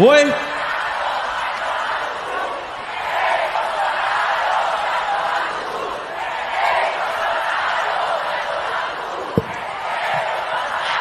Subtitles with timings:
[0.00, 0.34] Oi?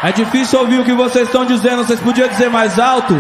[0.04, 1.84] É difícil ouvir o que vocês estão dizendo.
[1.84, 3.14] Vocês podiam dizer mais alto?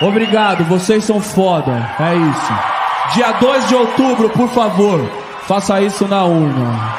[0.00, 1.90] Obrigado, vocês são foda.
[2.00, 2.77] É isso.
[3.14, 5.00] Dia 2 de outubro, por favor,
[5.46, 6.94] faça isso na urna.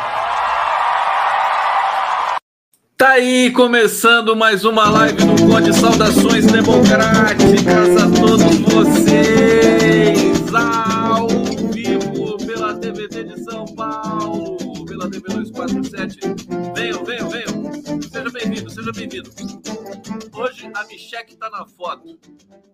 [2.98, 5.72] Tá aí, começando mais uma live do Conde.
[5.72, 10.54] Saudações democráticas a todos vocês.
[10.54, 11.28] Ao
[11.72, 16.39] vivo pela TVT de São Paulo, pela TV 247.
[18.90, 19.32] Seja bem-vindo.
[20.34, 22.20] Hoje a Micheque tá na foto.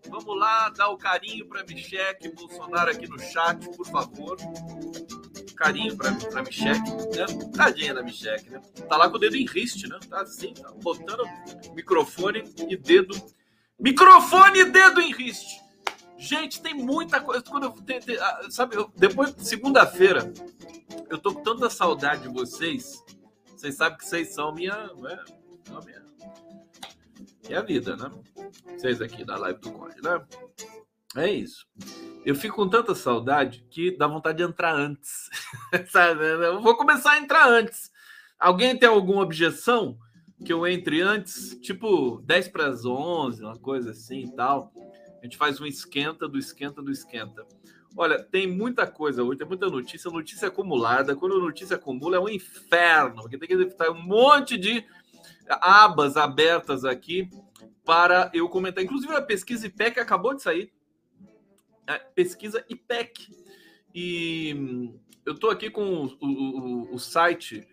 [0.09, 4.37] Vamos lá dar o carinho para Micheque Bolsonaro aqui no chat, por favor
[5.55, 7.25] carinho pra, pra Micheque, né?
[7.55, 8.61] Tadinha da Micheque, né?
[8.89, 9.97] Tá lá com o dedo em riste, né?
[10.09, 11.23] Tá assim, tá botando
[11.73, 13.15] microfone e dedo.
[13.79, 15.61] Microfone e dedo em riste.
[16.17, 17.41] Gente, tem muita coisa.
[17.41, 20.31] Quando eu, tem, tem, ah, sabe, eu, depois de segunda-feira,
[21.09, 23.01] eu tô com tanta saudade de vocês.
[23.55, 24.75] Vocês sabem que vocês são minha.
[24.95, 25.23] Né?
[25.85, 26.04] minha
[27.47, 28.11] minha vida, né?
[28.77, 30.23] Vocês aqui da live do Conde, né?
[31.15, 31.65] É isso.
[32.25, 35.29] Eu fico com tanta saudade que dá vontade de entrar antes.
[36.43, 37.91] Eu vou começar a entrar antes.
[38.37, 39.97] Alguém tem alguma objeção
[40.43, 41.57] que eu entre antes?
[41.61, 44.73] Tipo 10 para as 11, uma coisa assim e tal.
[45.21, 47.45] A gente faz um esquenta do esquenta do esquenta.
[47.97, 51.15] Olha, tem muita coisa hoje, tem muita notícia, notícia acumulada.
[51.15, 54.85] Quando a notícia acumula é um inferno, porque tem que estar um monte de
[55.49, 57.29] abas abertas aqui
[57.83, 58.83] para eu comentar.
[58.83, 60.71] Inclusive a pesquisa IPEC acabou de sair
[62.15, 63.27] pesquisa IPEC.
[63.93, 64.91] E
[65.25, 67.67] eu estou aqui com o, o, o site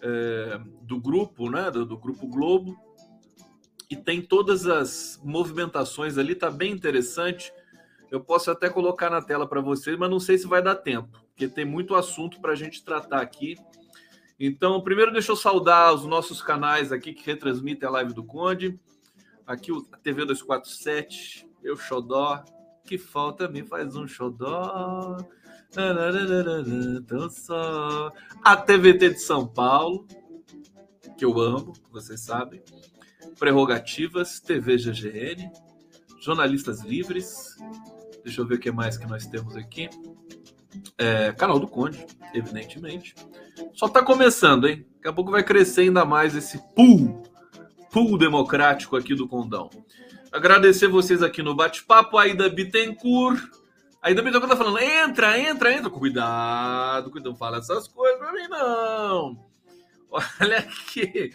[0.00, 2.76] é, do grupo, né, do, do, Grupo Globo,
[3.90, 7.52] e tem todas as movimentações ali, tá bem interessante.
[8.10, 11.22] Eu posso até colocar na tela para vocês, mas não sei se vai dar tempo,
[11.28, 13.56] porque tem muito assunto para a gente tratar aqui.
[14.38, 18.78] Então, primeiro deixa eu saudar os nossos canais aqui que retransmitem a live do Conde.
[19.44, 22.44] Aqui o TV 247, eu Xodó,
[22.84, 25.16] que falta me faz um xodó.
[27.06, 28.12] Tão só.
[28.42, 30.06] A TVT de São Paulo,
[31.18, 32.62] que eu amo, vocês sabem.
[33.38, 35.50] Prerrogativas, TV GGN,
[36.20, 37.56] Jornalistas Livres.
[38.24, 39.90] Deixa eu ver o que mais que nós temos aqui.
[40.96, 43.14] É, canal do Conde, evidentemente.
[43.74, 44.86] Só está começando, hein?
[44.96, 47.22] Daqui a pouco vai crescer ainda mais esse pool,
[47.90, 49.70] pool democrático aqui do Condão.
[50.30, 52.18] Agradecer vocês aqui no bate-papo.
[52.18, 53.42] Aida Bittencourt.
[54.02, 55.90] Aida Bittencourt tá falando: entra, entra, entra.
[55.90, 59.48] Cuidado, cuidado, não fala essas coisas pra mim, não.
[60.10, 61.32] Olha aqui.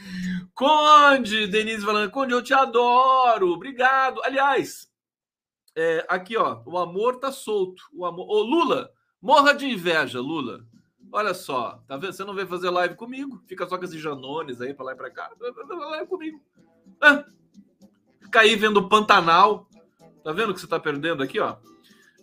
[0.53, 3.49] Conde, Denise falando: Conde, eu te adoro.
[3.49, 4.21] Obrigado.
[4.23, 4.89] Aliás,
[5.75, 7.83] é, aqui, ó, o amor tá solto.
[7.93, 8.27] O amor.
[8.29, 8.91] Ô, Lula,
[9.23, 10.65] morra de inveja, Lula.
[11.11, 12.11] Olha só, tá vendo?
[12.11, 14.95] Você não veio fazer live comigo, fica só com esses janones aí pra lá e
[14.95, 15.31] pra cá.
[15.39, 16.41] Live comigo.
[16.99, 17.23] Ah,
[18.31, 19.69] cair vendo Pantanal.
[20.23, 21.57] Tá vendo o que você está perdendo aqui, ó?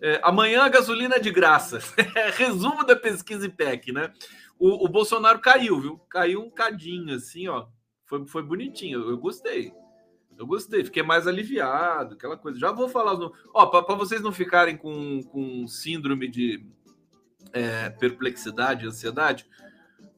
[0.02, 1.78] É, amanhã a gasolina é de graça.
[2.36, 4.12] Resumo da pesquisa IPEC, né?
[4.58, 5.98] O, o, Bolsonaro caiu, viu?
[6.08, 7.66] Caiu um cadinho, assim, ó.
[8.06, 9.00] Foi, foi bonitinho.
[9.00, 9.72] Eu, eu gostei.
[10.38, 10.82] Eu gostei.
[10.82, 12.58] Fiquei mais aliviado, aquela coisa.
[12.58, 13.16] Já vou falar.
[13.54, 16.66] Ó, para vocês não ficarem com, com síndrome de
[17.52, 19.46] é, perplexidade, ansiedade,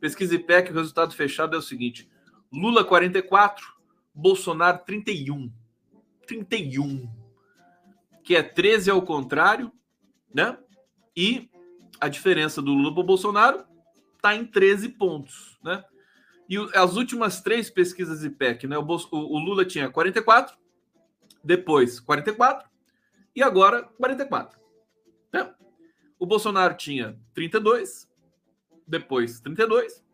[0.00, 2.10] pesquisa IPEC, o resultado fechado é o seguinte:
[2.52, 3.64] Lula 44,
[4.14, 5.50] Bolsonaro 31.
[6.26, 7.08] 31,
[8.22, 9.72] que é 13 ao contrário,
[10.32, 10.56] né?
[11.16, 11.50] E
[12.00, 13.64] a diferença do Lula para o Bolsonaro
[14.16, 15.84] está em 13 pontos, né?
[16.48, 18.78] E as últimas três pesquisas IPEC, né?
[18.78, 20.56] O, o Lula tinha 44,
[21.42, 22.68] depois 44
[23.34, 24.60] e agora 44.
[25.32, 25.54] Né?
[26.22, 28.08] O Bolsonaro tinha 32,
[28.86, 30.04] depois 32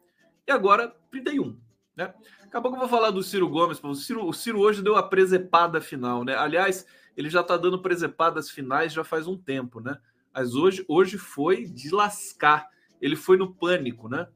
[0.46, 1.54] e agora 31,
[1.94, 2.14] né?
[2.44, 3.78] Daqui a pouco eu vou falar do Ciro Gomes.
[3.84, 6.34] O Ciro, o Ciro hoje deu a presepada final, né?
[6.34, 9.98] Aliás, ele já está dando presepadas finais já faz um tempo, né?
[10.32, 12.66] Mas hoje, hoje foi de lascar.
[13.02, 14.28] Ele foi no Pânico, né?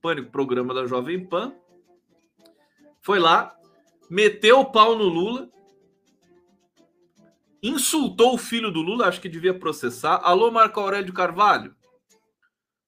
[0.00, 1.54] Pânico, programa da Jovem Pan.
[3.00, 3.56] Foi lá,
[4.10, 5.48] meteu o pau no Lula,
[7.62, 10.20] insultou o filho do Lula, acho que devia processar.
[10.24, 11.74] Alô, Marco Aurélio Carvalho?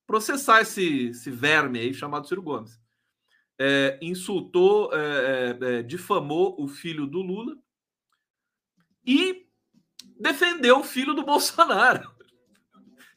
[0.06, 2.78] Processar esse, esse verme aí chamado Ciro Gomes
[3.58, 7.56] é, insultou, é, é, difamou o filho do Lula
[9.06, 9.46] e
[10.18, 12.12] defendeu o filho do Bolsonaro.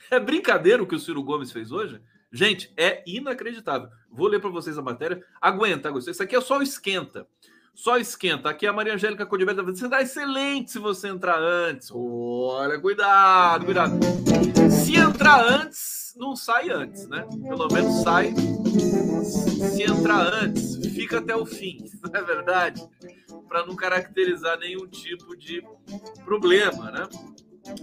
[0.09, 2.01] É brincadeira o que o Ciro Gomes fez hoje?
[2.31, 3.89] Gente, é inacreditável.
[4.09, 5.23] Vou ler para vocês a matéria.
[5.41, 6.11] Aguenta, aguenta.
[6.11, 7.27] Isso aqui é só o esquenta.
[7.77, 8.49] Só esquenta.
[8.49, 11.91] Aqui a Maria Angélica Codiberta você dá excelente se você entrar antes.
[11.93, 13.99] Olha, cuidado, cuidado.
[14.83, 17.23] Se entrar antes, não sai antes, né?
[17.47, 18.33] Pelo menos sai.
[19.75, 22.81] Se entrar antes, fica até o fim, não é verdade?
[23.47, 25.63] Para não caracterizar nenhum tipo de
[26.25, 27.07] problema, né?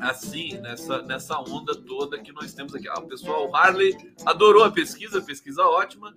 [0.00, 2.88] assim, nessa, nessa onda toda que nós temos aqui.
[2.88, 3.94] Ah, o pessoal, o Harley
[4.25, 6.17] adorou a pesquisa, pesquisa ótima.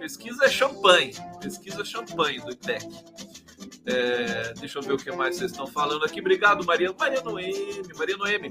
[0.00, 2.86] Pesquisa é champanhe, pesquisa champanhe do ITEC.
[3.84, 6.20] É, deixa eu ver o que mais vocês estão falando aqui.
[6.20, 6.90] Obrigado, Maria.
[6.98, 8.50] Maria Noemi, Maria Noemi.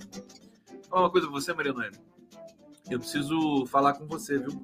[0.87, 1.97] Fala uma coisa pra você, Maria Noemi.
[2.87, 4.63] Eu preciso falar com você, viu?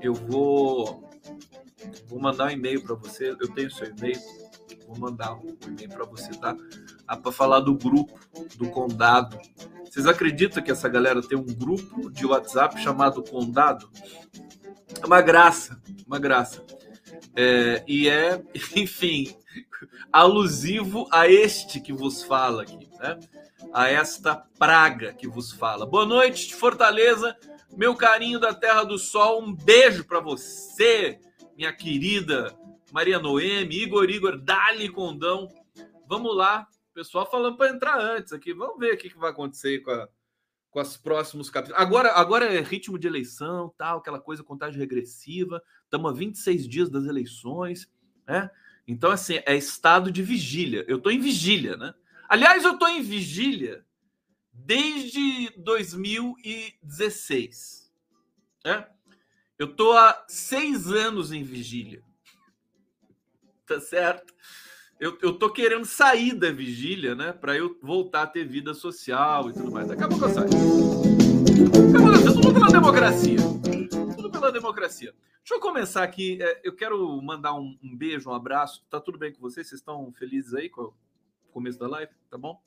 [0.00, 1.10] Eu vou,
[2.06, 3.30] vou mandar um e-mail para você.
[3.30, 4.20] Eu tenho seu e-mail
[4.86, 6.56] Vou mandar um e-mail para você, tá?
[7.06, 8.18] Ah, para falar do grupo
[8.56, 9.38] do Condado.
[9.84, 13.90] Vocês acreditam que essa galera tem um grupo de WhatsApp chamado Condado?
[15.02, 16.64] É uma graça, uma graça.
[17.34, 18.42] É, e é,
[18.74, 19.36] enfim,
[20.12, 23.18] alusivo a este que vos fala aqui, né?
[23.72, 25.84] A esta praga que vos fala.
[25.84, 27.36] Boa noite, Fortaleza,
[27.76, 29.42] meu carinho da Terra do Sol.
[29.42, 31.20] Um beijo para você,
[31.56, 32.56] minha querida
[32.92, 35.48] Maria Noemi, Igor Igor, Dali Condão.
[36.08, 38.54] Vamos lá, pessoal falando para entrar antes aqui.
[38.54, 40.08] Vamos ver o que vai acontecer com, a,
[40.76, 41.80] com os próximos capítulos.
[41.80, 45.62] Agora, agora é ritmo de eleição, tal, aquela coisa, contagem regressiva.
[45.84, 47.90] Estamos a 26 dias das eleições,
[48.28, 48.50] né?
[48.86, 50.84] Então, assim, é estado de vigília.
[50.86, 51.94] Eu estou em vigília, né?
[52.28, 53.86] Aliás, eu estou em vigília
[54.52, 57.90] desde 2016.
[58.62, 58.86] Né?
[59.58, 62.04] Eu estou há seis anos em vigília
[63.66, 64.32] tá certo?
[64.98, 67.30] Eu, eu tô querendo sair da vigília, né?
[67.30, 69.88] Para eu voltar a ter vida social e tudo mais.
[69.88, 70.48] Daqui a pouco eu saio.
[72.32, 73.38] Tudo pela democracia.
[74.16, 75.14] Tudo pela democracia.
[75.38, 76.38] Deixa eu começar aqui.
[76.40, 78.86] É, eu quero mandar um, um, beijo, um abraço.
[78.88, 79.68] Tá tudo bem com vocês?
[79.68, 80.94] Vocês estão felizes aí com o
[81.52, 82.12] começo da live?
[82.30, 82.58] Tá bom?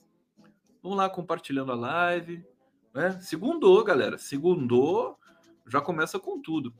[0.83, 2.45] Vamos lá compartilhando a live.
[2.93, 3.19] Né?
[3.21, 4.19] Segundou, galera.
[4.19, 5.17] Segundou.
[5.65, 6.73] Já começa com tudo.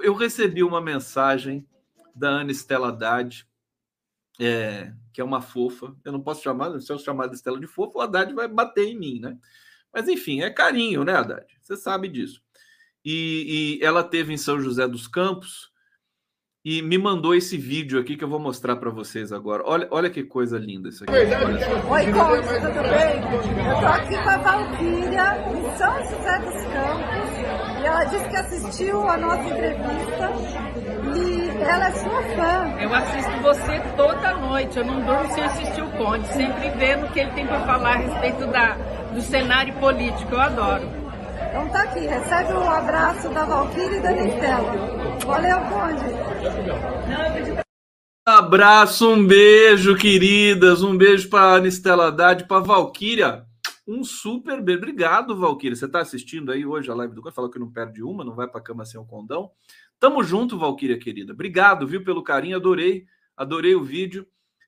[0.00, 1.66] Eu recebi uma mensagem
[2.14, 3.46] da Ana Estela Haddad,
[4.40, 5.94] é, que é uma fofa.
[6.04, 8.86] Eu não posso chamar, se eu chamar de Estela de fofa, o Haddad vai bater
[8.86, 9.36] em mim, né?
[9.92, 11.46] Mas enfim, é carinho, né, Haddad?
[11.62, 12.40] Você sabe disso.
[13.04, 15.72] E, e ela teve em São José dos Campos
[16.64, 19.64] e me mandou esse vídeo aqui que eu vou mostrar para vocês agora.
[19.66, 21.12] Olha, olha que coisa linda isso aqui.
[21.12, 23.18] Oi, Conte, tudo bem?
[23.66, 27.38] Eu tô aqui com a Valquíria, em São José dos Campos,
[27.80, 30.30] e ela disse que assistiu a nossa entrevista
[31.16, 32.80] e ela é sua fã.
[32.80, 37.12] Eu assisto você toda noite, eu não durmo sem assistir o Conte, sempre vendo o
[37.12, 38.74] que ele tem para falar a respeito da,
[39.12, 40.88] do cenário político, eu adoro.
[41.48, 44.72] Então tá aqui, recebe um abraço da Valquíria e da Nistela.
[45.26, 47.62] Valeu, Conde.
[48.24, 50.82] Abraço, um beijo, queridas.
[50.82, 53.44] Um beijo para a Nistela Haddad, para Valquíria.
[53.86, 54.78] Um super beijo.
[54.78, 55.76] Obrigado, Valquíria.
[55.76, 57.34] Você está assistindo aí hoje a live do Conde?
[57.34, 59.50] Falou que não perde uma, não vai para cama sem o condão.
[60.02, 61.32] Tamo junto, Valquíria, querida.
[61.32, 62.56] Obrigado, viu, pelo carinho.
[62.56, 63.06] Adorei,
[63.36, 64.26] adorei o vídeo.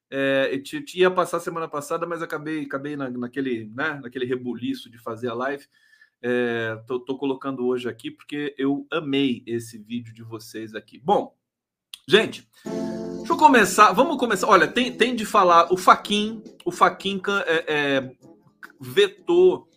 [0.08, 0.62] É,
[0.94, 5.34] ia passar semana passada, mas acabei, acabei na, naquele, né, naquele rebuliço de fazer a
[5.34, 5.66] live.
[6.22, 11.00] É, tô, tô, colocando hoje aqui porque eu amei esse vídeo de vocês aqui.
[11.00, 11.36] Bom,
[12.06, 12.48] gente,
[13.16, 13.90] deixa eu começar.
[13.90, 14.46] Vamos começar.
[14.46, 15.72] Olha, tem, tem de falar.
[15.72, 18.12] O Faquin, o Faquin é, é,
[18.80, 19.68] vetou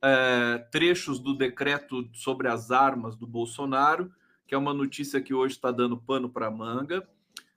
[0.00, 4.12] é, trechos do decreto sobre as armas do Bolsonaro,
[4.52, 7.08] que é uma notícia que hoje está dando pano para manga.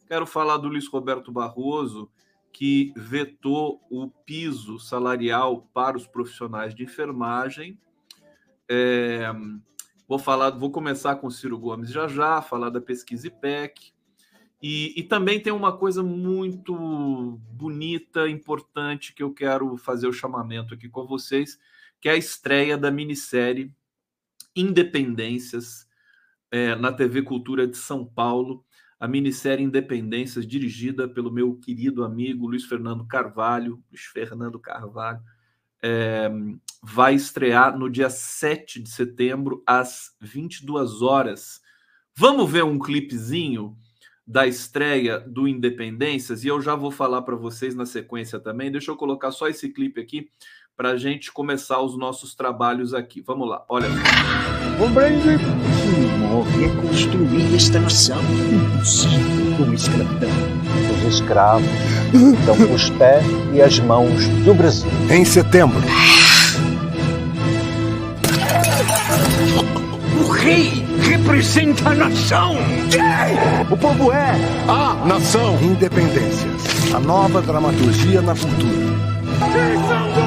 [0.08, 2.10] Quero falar do Luiz Roberto Barroso,
[2.54, 7.78] que vetou o piso salarial para os profissionais de enfermagem.
[8.70, 9.30] É,
[10.08, 13.92] vou falar, vou começar com o Ciro Gomes já já, falar da pesquisa IPEC.
[14.64, 20.74] E, e também tem uma coisa muito bonita, importante, que eu quero fazer o chamamento
[20.74, 21.60] aqui com vocês,
[22.00, 23.70] que é a estreia da minissérie
[24.56, 25.85] Independências
[26.52, 28.64] é, na TV Cultura de São Paulo.
[29.00, 35.20] A minissérie Independências, dirigida pelo meu querido amigo Luiz Fernando Carvalho, Luiz Fernando Carvalho,
[35.84, 36.30] é,
[36.82, 41.62] vai estrear no dia 7 de setembro, às 22 horas.
[42.16, 43.78] Vamos ver um clipezinho
[44.26, 48.72] da estreia do Independências e eu já vou falar para vocês na sequência também.
[48.72, 50.30] Deixa eu colocar só esse clipe aqui
[50.76, 53.22] para a gente começar os nossos trabalhos aqui.
[53.22, 53.88] Vamos lá, olha.
[54.80, 55.38] O Brandon
[56.60, 58.20] reconstruir esta nação
[58.52, 60.30] impossível com escravidão.
[60.98, 61.70] Os escravos
[62.46, 64.92] são os pés e as mãos do Brasil.
[65.10, 65.82] Em setembro.
[70.46, 72.56] rei representa a nação.
[73.72, 74.36] O povo é
[74.68, 75.58] a nação.
[75.62, 76.94] Independências.
[76.94, 80.25] A nova dramaturgia na cultura.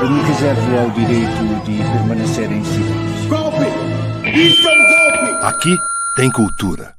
[0.00, 3.28] Eu me reservo ao direito de permanecer em silêncio.
[3.28, 3.66] Golpe!
[4.32, 5.44] Isso é um golpe!
[5.44, 5.76] Aqui
[6.14, 6.96] tem cultura.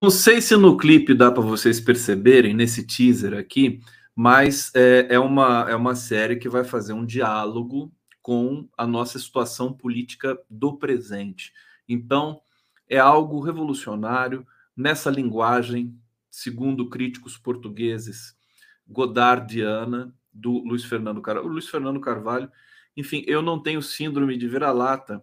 [0.00, 3.80] Não sei se no clipe dá para vocês perceberem, nesse teaser aqui,
[4.14, 9.18] mas é, é, uma, é uma série que vai fazer um diálogo com a nossa
[9.18, 11.52] situação política do presente.
[11.88, 12.40] Então,
[12.88, 14.46] é algo revolucionário
[14.76, 15.98] nessa linguagem,
[16.30, 18.36] segundo críticos portugueses,
[18.86, 21.48] godardiana, do Luiz Fernando Carvalho.
[21.48, 22.50] O Luiz Fernando Carvalho,
[22.96, 25.22] enfim, eu não tenho síndrome de vira-lata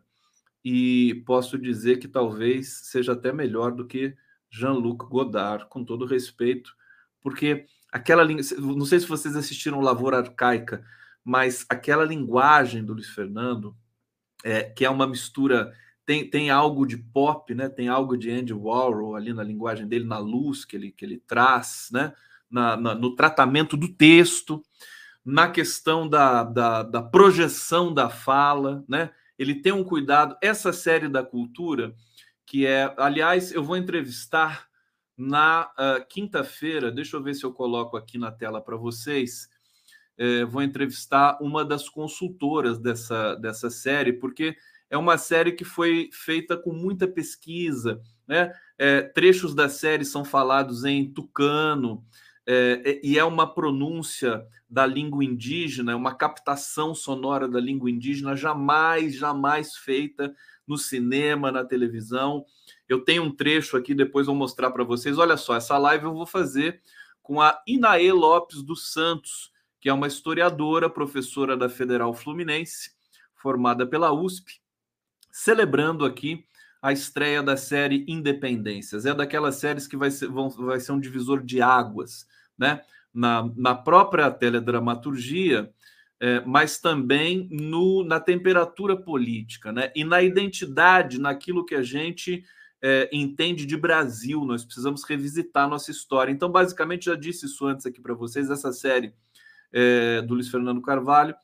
[0.64, 4.16] e posso dizer que talvez seja até melhor do que
[4.50, 6.76] Jean-Luc Godard, com todo respeito,
[7.22, 10.84] porque aquela não sei se vocês assistiram Lavoura Arcaica,
[11.24, 13.76] mas aquela linguagem do Luiz Fernando,
[14.44, 15.74] é, que é uma mistura,
[16.06, 17.68] tem, tem algo de pop, né?
[17.68, 21.22] tem algo de Andy Warhol ali na linguagem dele, na luz que ele, que ele
[21.28, 22.14] traz, né?
[22.50, 24.64] Na, na, no tratamento do texto,
[25.28, 29.12] na questão da, da, da projeção da fala, né?
[29.38, 30.38] Ele tem um cuidado.
[30.42, 31.94] Essa série da cultura,
[32.46, 34.68] que é, aliás, eu vou entrevistar
[35.18, 39.50] na uh, quinta-feira, deixa eu ver se eu coloco aqui na tela para vocês
[40.18, 44.58] é, vou entrevistar uma das consultoras dessa, dessa série, porque
[44.90, 48.52] é uma série que foi feita com muita pesquisa, né?
[48.78, 52.04] É, trechos da série são falados em tucano,
[52.48, 58.36] é, e é uma pronúncia da língua indígena, é uma captação sonora da língua indígena
[58.36, 60.34] jamais, jamais feita
[60.66, 62.46] no cinema, na televisão.
[62.88, 65.18] Eu tenho um trecho aqui, depois vou mostrar para vocês.
[65.18, 66.82] Olha só, essa live eu vou fazer
[67.22, 72.92] com a Inaê Lopes dos Santos, que é uma historiadora, professora da Federal Fluminense,
[73.36, 74.62] formada pela USP,
[75.32, 76.46] celebrando aqui
[76.82, 79.06] a estreia da série Independências.
[79.06, 82.26] É daquelas séries que vai ser, vão, vai ser um divisor de águas,
[82.58, 82.82] né?
[83.14, 85.72] Na, na própria teledramaturgia,
[86.20, 89.92] é, mas também no, na temperatura política, né?
[89.96, 92.44] E na identidade, naquilo que a gente
[92.82, 94.44] é, entende de Brasil.
[94.46, 96.32] Nós precisamos revisitar nossa história.
[96.32, 99.14] Então, basicamente, já disse isso antes aqui para vocês, essa série
[99.72, 101.36] é, do Luiz Fernando Carvalho,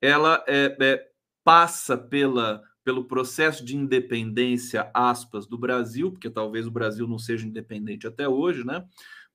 [0.00, 1.08] ela é, é,
[1.44, 7.46] passa pela, pelo processo de independência, aspas, do Brasil, porque talvez o Brasil não seja
[7.46, 8.84] independente até hoje, né?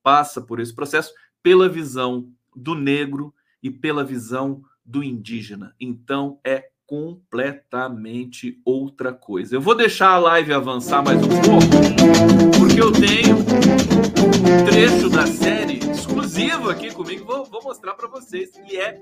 [0.03, 1.11] Passa por esse processo
[1.47, 5.73] pela visão do negro e pela visão do indígena.
[5.79, 9.55] Então é completamente outra coisa.
[9.55, 15.25] Eu vou deixar a live avançar mais um pouco, porque eu tenho um trecho da
[15.25, 19.01] série exclusivo aqui comigo, vou, vou mostrar para vocês, e é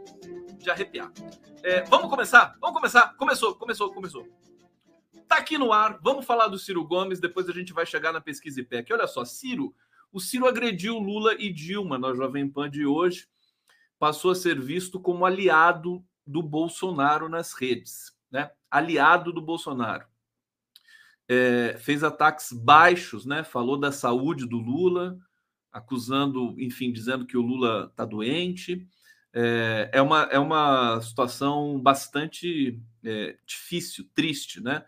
[0.60, 1.12] de arrepiar.
[1.64, 2.56] É, vamos começar?
[2.62, 3.16] Vamos começar?
[3.18, 4.28] Começou, começou, começou.
[5.28, 8.22] Tá aqui no ar, vamos falar do Ciro Gomes, depois a gente vai chegar na
[8.22, 8.94] pesquisa IPEC.
[8.94, 9.74] Olha só, Ciro,
[10.16, 13.28] o Ciro agrediu Lula e Dilma na Jovem Pan de hoje,
[14.00, 18.50] passou a ser visto como aliado do Bolsonaro nas redes, né?
[18.72, 20.06] Aliado do Bolsonaro.
[21.28, 23.44] É, fez ataques baixos, né?
[23.44, 25.20] Falou da saúde do Lula,
[25.70, 28.88] acusando, enfim, dizendo que o Lula está doente.
[29.34, 34.86] É, é, uma, é uma situação bastante é, difícil, triste, né?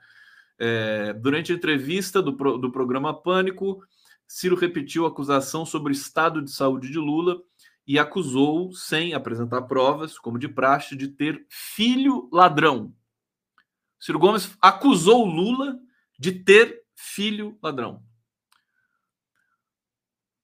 [0.58, 3.84] É, durante a entrevista do, do programa Pânico,
[4.28, 7.42] Ciro repetiu a acusação sobre o estado de saúde de Lula
[7.88, 12.94] e acusou, sem apresentar provas, como de praxe, de ter filho ladrão.
[13.98, 15.80] Ciro Gomes acusou Lula
[16.20, 18.04] de ter filho ladrão.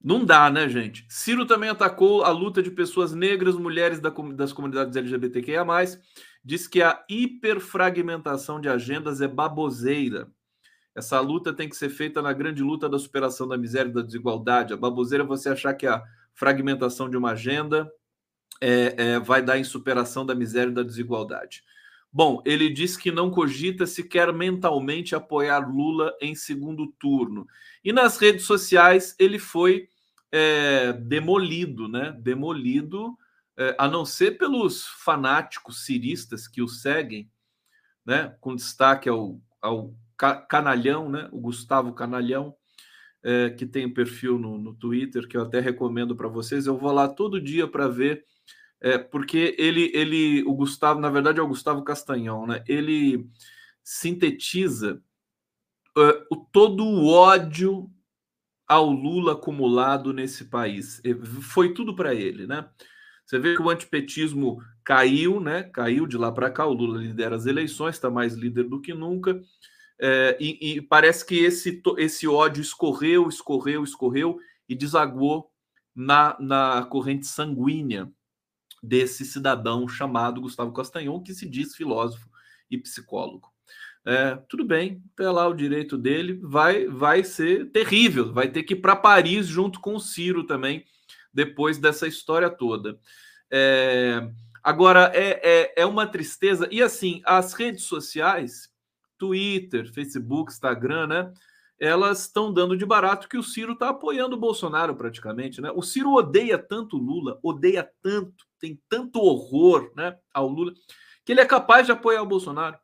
[0.02, 1.06] Não dá, né, gente?
[1.10, 5.66] Ciro também atacou a luta de pessoas negras, mulheres das comunidades LGBTQIA,
[6.44, 10.30] diz que a hiperfragmentação de agendas é baboseira.
[10.96, 14.02] Essa luta tem que ser feita na grande luta da superação da miséria e da
[14.02, 14.74] desigualdade.
[14.74, 17.92] A baboseira é você achar que a fragmentação de uma agenda
[18.62, 21.64] é, é, vai dar em superação da miséria e da desigualdade.
[22.12, 27.48] Bom, ele diz que não cogita sequer mentalmente apoiar Lula em segundo turno.
[27.84, 29.90] E nas redes sociais ele foi
[30.32, 32.16] é, demolido, né?
[32.20, 33.18] Demolido,
[33.58, 37.28] é, a não ser pelos fanáticos ciristas que o seguem,
[38.06, 38.36] né?
[38.40, 41.30] Com destaque ao, ao Canalhão, né?
[41.32, 42.56] O Gustavo Canalhão,
[43.24, 46.66] é, que tem um perfil no, no Twitter, que eu até recomendo para vocês.
[46.66, 48.24] Eu vou lá todo dia para ver,
[48.82, 52.64] é, porque ele, ele, o Gustavo, na verdade é o Gustavo Castanhão, né?
[52.68, 53.30] Ele
[53.84, 55.02] sintetiza
[55.98, 57.90] é, o, todo o ódio
[58.68, 61.02] ao Lula acumulado nesse país.
[61.42, 62.68] Foi tudo para ele, né?
[63.26, 65.64] Você vê que o antipetismo caiu, né?
[65.64, 66.66] Caiu de lá para cá.
[66.66, 69.42] O Lula lidera as eleições, está mais líder do que nunca.
[70.06, 75.50] É, e, e, parece que esse, esse ódio escorreu, escorreu, escorreu e desaguou
[75.96, 78.12] na, na corrente sanguínea
[78.82, 82.28] desse cidadão chamado Gustavo Castanhon, que se diz filósofo
[82.70, 83.48] e psicólogo.
[84.06, 88.74] É, tudo bem, até lá o direito dele vai, vai ser terrível, vai ter que
[88.74, 90.84] ir para Paris junto com o Ciro também,
[91.34, 93.00] depois dessa história toda.
[93.50, 94.30] É,
[94.62, 98.73] agora, é, é, é uma tristeza, e assim, as redes sociais,
[99.18, 101.34] Twitter, Facebook, Instagram, né?
[101.80, 105.72] Elas estão dando de barato que o Ciro está apoiando o Bolsonaro praticamente, né?
[105.72, 110.72] O Ciro odeia tanto Lula, odeia tanto, tem tanto horror, né, ao Lula,
[111.26, 112.78] que ele é capaz de apoiar o Bolsonaro,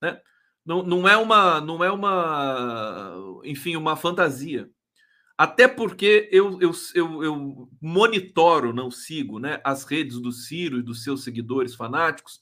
[0.00, 0.20] né?
[0.64, 3.14] Não, não é uma, não é uma,
[3.44, 4.68] enfim, uma fantasia.
[5.38, 10.82] Até porque eu, eu, eu, eu monitoro, não sigo, né, as redes do Ciro e
[10.82, 12.40] dos seus seguidores fanáticos,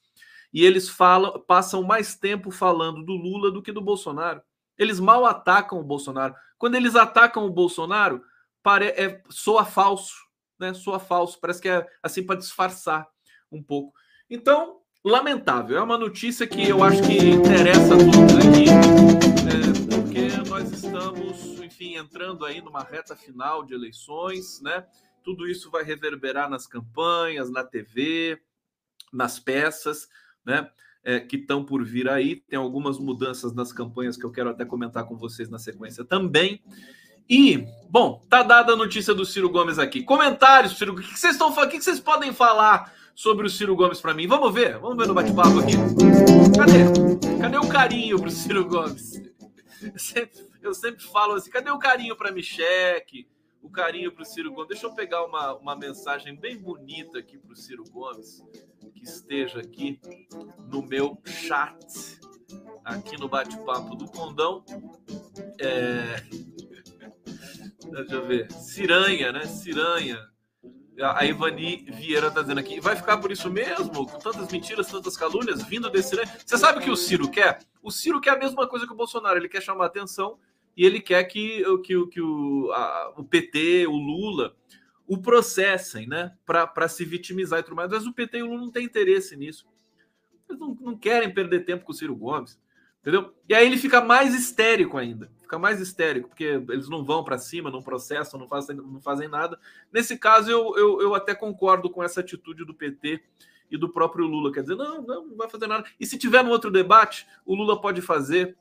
[0.54, 4.40] e eles falam, passam mais tempo falando do Lula do que do Bolsonaro.
[4.78, 6.32] Eles mal atacam o Bolsonaro.
[6.56, 8.22] Quando eles atacam o Bolsonaro,
[8.62, 10.14] pare, é, soa falso,
[10.56, 10.72] né?
[10.72, 11.40] Soa falso.
[11.40, 13.04] Parece que é assim para disfarçar
[13.50, 13.94] um pouco.
[14.30, 15.76] Então, lamentável.
[15.76, 18.66] É uma notícia que eu acho que interessa a todos aqui,
[19.50, 24.86] é, porque nós estamos, enfim, entrando aí numa reta final de eleições, né?
[25.24, 28.40] Tudo isso vai reverberar nas campanhas, na TV,
[29.12, 30.08] nas peças
[30.44, 30.68] né?
[31.02, 32.36] É, que estão por vir aí.
[32.36, 36.62] Tem algumas mudanças nas campanhas que eu quero até comentar com vocês na sequência também.
[37.28, 40.02] E, bom, tá dada a notícia do Ciro Gomes aqui.
[40.02, 41.70] Comentários, Ciro, o que vocês estão falando?
[41.70, 44.26] O que vocês podem falar sobre o Ciro Gomes para mim?
[44.26, 45.72] Vamos ver, vamos ver no bate-papo aqui.
[46.56, 47.38] Cadê?
[47.40, 49.22] Cadê o carinho pro Ciro Gomes?
[49.82, 53.26] Eu sempre, eu sempre falo assim: cadê o carinho para Micheque?
[53.64, 54.68] o carinho para o Ciro Gomes.
[54.68, 58.44] Deixa eu pegar uma, uma mensagem bem bonita aqui para o Ciro Gomes,
[59.04, 60.00] que esteja aqui
[60.70, 62.18] no meu chat,
[62.84, 64.64] aqui no bate-papo do Condão.
[65.60, 66.22] É...
[67.92, 68.50] Deixa eu ver.
[68.50, 69.44] Ciranha, né?
[69.44, 70.18] Ciranha.
[71.00, 72.80] A Ivani Vieira está dizendo aqui.
[72.80, 74.06] Vai ficar por isso mesmo?
[74.06, 76.16] Com tantas mentiras, tantas calúnias vindo desse.
[76.16, 77.58] Você sabe o que o Ciro quer?
[77.82, 79.36] O Ciro quer a mesma coisa que o Bolsonaro.
[79.36, 80.38] Ele quer chamar atenção
[80.76, 84.54] e ele quer que, que, que o, a, o PT, o Lula,
[85.06, 86.32] o processem, né?
[86.46, 87.90] Para se vitimizar e tudo mais.
[87.90, 89.66] Mas o PT e o Lula não têm interesse nisso.
[90.48, 92.58] Eles não, não querem perder tempo com o Ciro Gomes.
[93.00, 93.34] Entendeu?
[93.46, 95.30] E aí ele fica mais histérico ainda.
[95.42, 99.28] Fica mais histérico, porque eles não vão para cima, não processam, não fazem, não fazem
[99.28, 99.58] nada.
[99.92, 103.22] Nesse caso, eu, eu, eu até concordo com essa atitude do PT
[103.70, 104.50] e do próprio Lula.
[104.50, 105.84] Quer dizer, não, não, não vai fazer nada.
[106.00, 108.56] E se tiver no outro debate, o Lula pode fazer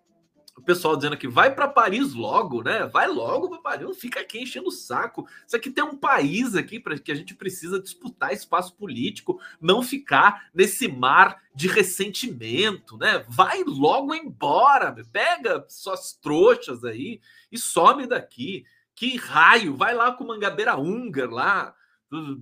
[0.55, 2.85] o pessoal dizendo que vai para Paris logo, né?
[2.85, 5.27] Vai logo para Paris, não fica aqui enchendo o saco.
[5.45, 9.81] Isso aqui tem um país aqui para que a gente precisa disputar espaço político, não
[9.81, 13.25] ficar nesse mar de ressentimento, né?
[13.27, 17.19] Vai logo embora, pega suas trouxas aí
[17.51, 18.65] e some daqui.
[18.95, 21.75] Que raio, vai lá com Mangabeira Húngara lá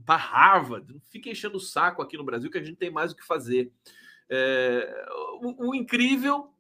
[0.06, 3.14] para Harvard, não fica enchendo o saco aqui no Brasil que a gente tem mais
[3.14, 3.72] o que fazer.
[4.30, 5.06] É,
[5.42, 6.51] o, o incrível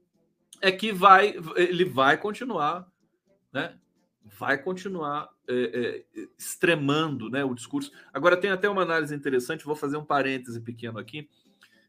[0.59, 2.91] é que vai, ele vai continuar,
[3.53, 3.77] né?
[4.37, 7.91] Vai continuar é, é, extremando né, o discurso.
[8.13, 11.29] Agora, tem até uma análise interessante, vou fazer um parêntese pequeno aqui.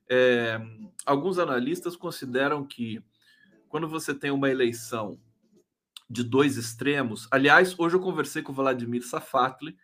[0.08, 0.60] É,
[1.06, 3.02] alguns analistas consideram que
[3.68, 5.18] quando você tem uma eleição
[6.08, 9.76] de dois extremos, aliás, hoje eu conversei com o Vladimir Safatli,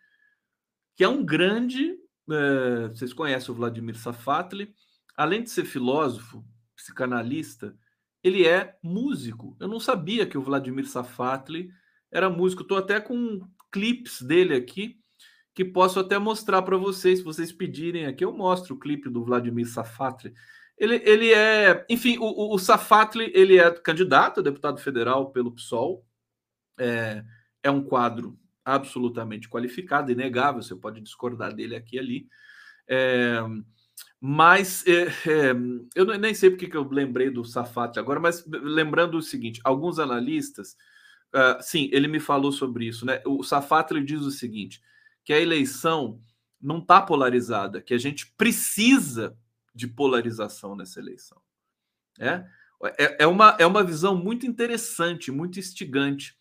[0.95, 1.97] que é um grande.
[2.29, 4.73] É, vocês conhecem o Vladimir Safatli,
[5.15, 7.75] além de ser filósofo, psicanalista,
[8.23, 9.55] ele é músico.
[9.59, 11.71] Eu não sabia que o Vladimir Safatli
[12.11, 12.63] era músico.
[12.63, 14.99] Estou até com clipes dele aqui
[15.53, 19.25] que posso até mostrar para vocês, se vocês pedirem aqui, eu mostro o clipe do
[19.25, 20.33] Vladimir Safatli.
[20.77, 26.05] Ele, ele é, enfim, o, o, Safatli ele é candidato a deputado federal pelo PSOL.
[26.79, 27.25] É,
[27.61, 30.61] é um quadro absolutamente qualificado, inegável.
[30.61, 32.27] Você pode discordar dele aqui e ali.
[32.87, 33.41] É,
[34.19, 35.53] mas é, é,
[35.95, 39.99] eu nem sei porque que eu lembrei do Safat agora, mas lembrando o seguinte: alguns
[39.99, 40.75] analistas,
[41.33, 43.21] uh, sim, ele me falou sobre isso, né?
[43.25, 44.81] O Safat ele diz o seguinte:
[45.23, 46.21] que a eleição
[46.61, 49.37] não está polarizada, que a gente precisa
[49.73, 51.41] de polarização nessa eleição.
[52.19, 52.43] É,
[52.97, 56.35] é, é, uma, é uma visão muito interessante, muito instigante.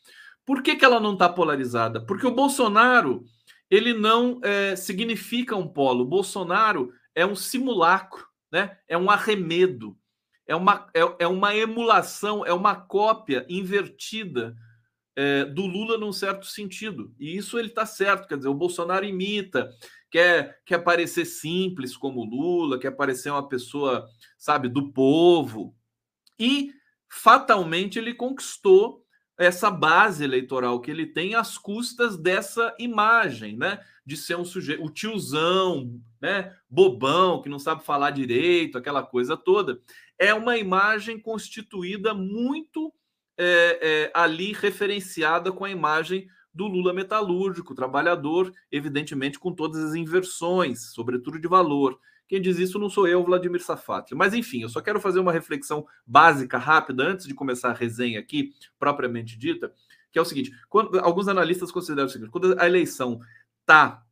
[0.45, 2.01] Por que, que ela não está polarizada?
[2.01, 3.25] Porque o Bolsonaro
[3.71, 6.05] ele não é, significa um polo.
[6.05, 8.79] O Bolsonaro é um simulacro, né?
[8.87, 9.99] é um arremedo,
[10.47, 14.57] é uma, é, é uma emulação, é uma cópia invertida
[15.17, 17.13] é, do Lula num certo sentido.
[17.19, 19.69] E isso ele está certo, quer dizer, o Bolsonaro imita,
[20.09, 25.75] quer, quer parecer simples como Lula, quer parecer uma pessoa, sabe, do povo.
[26.39, 26.73] E
[27.11, 29.05] fatalmente ele conquistou
[29.37, 33.81] essa base eleitoral que ele tem às custas dessa imagem, né?
[34.09, 36.57] De ser um sujeito, o tiozão, né?
[36.71, 39.79] Bobão, que não sabe falar direito, aquela coisa toda.
[40.19, 42.91] É uma imagem constituída muito
[43.37, 49.95] é, é, ali referenciada com a imagem do Lula metalúrgico, trabalhador, evidentemente com todas as
[49.95, 52.01] inversões, sobretudo de valor.
[52.27, 54.17] Quem diz isso não sou eu, Vladimir Safatli.
[54.17, 58.19] Mas enfim, eu só quero fazer uma reflexão básica, rápida, antes de começar a resenha
[58.19, 59.71] aqui, propriamente dita,
[60.11, 63.21] que é o seguinte: quando, alguns analistas consideram o seguinte: quando a eleição
[63.69, 64.03] está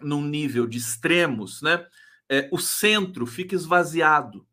[0.00, 1.86] num nível de extremos, né,
[2.28, 4.46] é, o centro fica esvaziado.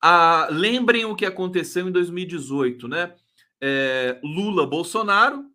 [0.00, 3.14] Ah, lembrem o que aconteceu em 2018, né?
[3.60, 5.48] É, Lula, Bolsonaro,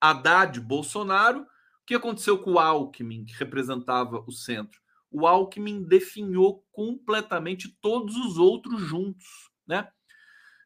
[0.00, 1.42] Haddad, Bolsonaro.
[1.42, 1.46] O
[1.86, 4.80] que aconteceu com o Alckmin, que representava o centro?
[5.10, 9.88] o Alckmin definhou completamente todos os outros juntos, né?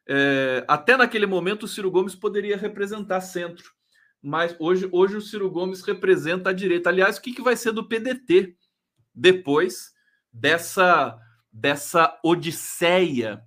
[0.07, 3.73] É, até naquele momento o Ciro Gomes poderia representar centro,
[4.25, 6.89] mas hoje, hoje o Ciro Gomes representa a direita.
[6.89, 8.57] Aliás, o que, que vai ser do PDT
[9.13, 9.93] depois
[10.33, 11.19] dessa
[11.53, 13.41] dessa odisseia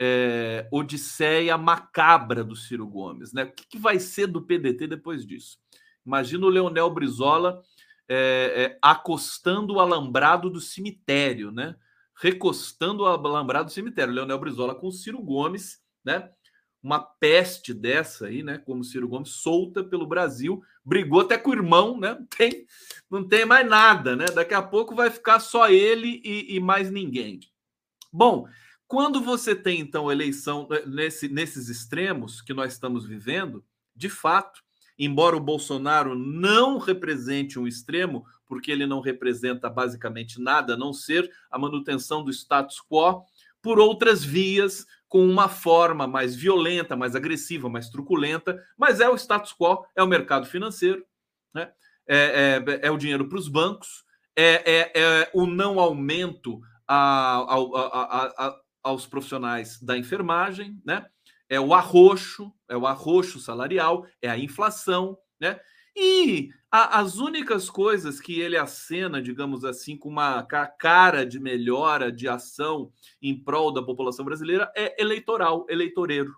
[0.00, 3.44] é, odisseia macabra do Ciro Gomes, né?
[3.44, 5.58] O que, que vai ser do PDT depois disso?
[6.06, 7.60] Imagina o Leonel Brizola
[8.08, 8.16] é,
[8.56, 11.74] é, acostando o alambrado do cemitério, né?
[12.16, 14.14] Recostando o alambrado do cemitério.
[14.14, 16.30] Leonel Brizola com Ciro Gomes, né?
[16.82, 18.58] Uma peste dessa aí, né?
[18.58, 22.14] Como Ciro Gomes, solta pelo Brasil, brigou até com o irmão, né?
[22.18, 22.66] Não tem,
[23.10, 24.26] não tem mais nada, né?
[24.26, 27.40] Daqui a pouco vai ficar só ele e, e mais ninguém.
[28.12, 28.48] Bom,
[28.86, 33.64] quando você tem então eleição né, nesse, nesses extremos que nós estamos vivendo,
[33.96, 34.60] de fato,
[34.98, 40.92] embora o Bolsonaro não represente um extremo, porque ele não representa basicamente nada a não
[40.92, 43.24] ser a manutenção do status quo,
[43.62, 49.14] por outras vias, com uma forma mais violenta, mais agressiva, mais truculenta, mas é o
[49.14, 51.04] status quo, é o mercado financeiro,
[51.54, 51.70] né?
[52.08, 57.44] é, é, é o dinheiro para os bancos, é, é, é, o não aumento a,
[57.46, 61.04] a, a, aos profissionais da enfermagem, né?
[61.46, 65.60] é o arroxo, é o arroxo salarial, é a inflação, né?
[65.94, 72.10] E a, as únicas coisas que ele acena, digamos assim, com uma cara de melhora
[72.10, 76.34] de ação em prol da população brasileira é eleitoral, eleitoreiro.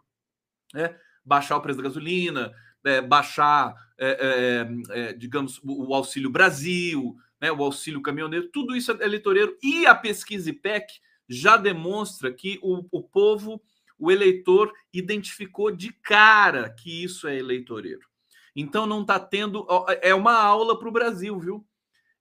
[0.73, 0.97] Né?
[1.25, 2.53] Baixar o preço da gasolina,
[2.85, 7.53] é, baixar, é, é, é digamos, o Auxílio Brasil, né?
[7.53, 9.57] o Auxílio Caminhoneiro, tudo isso é eleitoreiro.
[9.63, 10.87] E a pesquisa IPEC
[11.29, 13.63] já demonstra que o, o povo
[13.97, 18.07] o eleitor identificou de cara que isso é eleitoreiro.
[18.55, 19.67] Então não está tendo.
[20.01, 21.67] É uma aula para o Brasil, viu?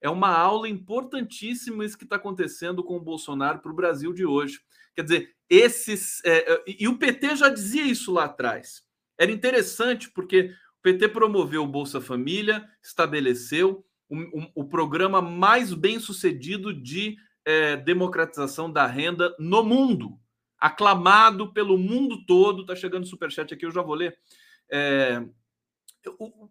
[0.01, 4.25] É uma aula importantíssima isso que está acontecendo com o Bolsonaro para o Brasil de
[4.25, 4.59] hoje.
[4.95, 6.23] Quer dizer, esses.
[6.25, 8.83] É, é e o PT já dizia isso lá atrás.
[9.17, 15.73] Era interessante porque o PT promoveu o Bolsa Família, estabeleceu o, um, o programa mais
[15.73, 17.15] bem sucedido de
[17.45, 20.19] é, democratização da renda no mundo
[20.63, 22.65] aclamado pelo mundo todo.
[22.65, 24.17] Tá chegando superchat aqui, eu já vou ler.
[24.71, 25.21] É,
[26.19, 26.49] o,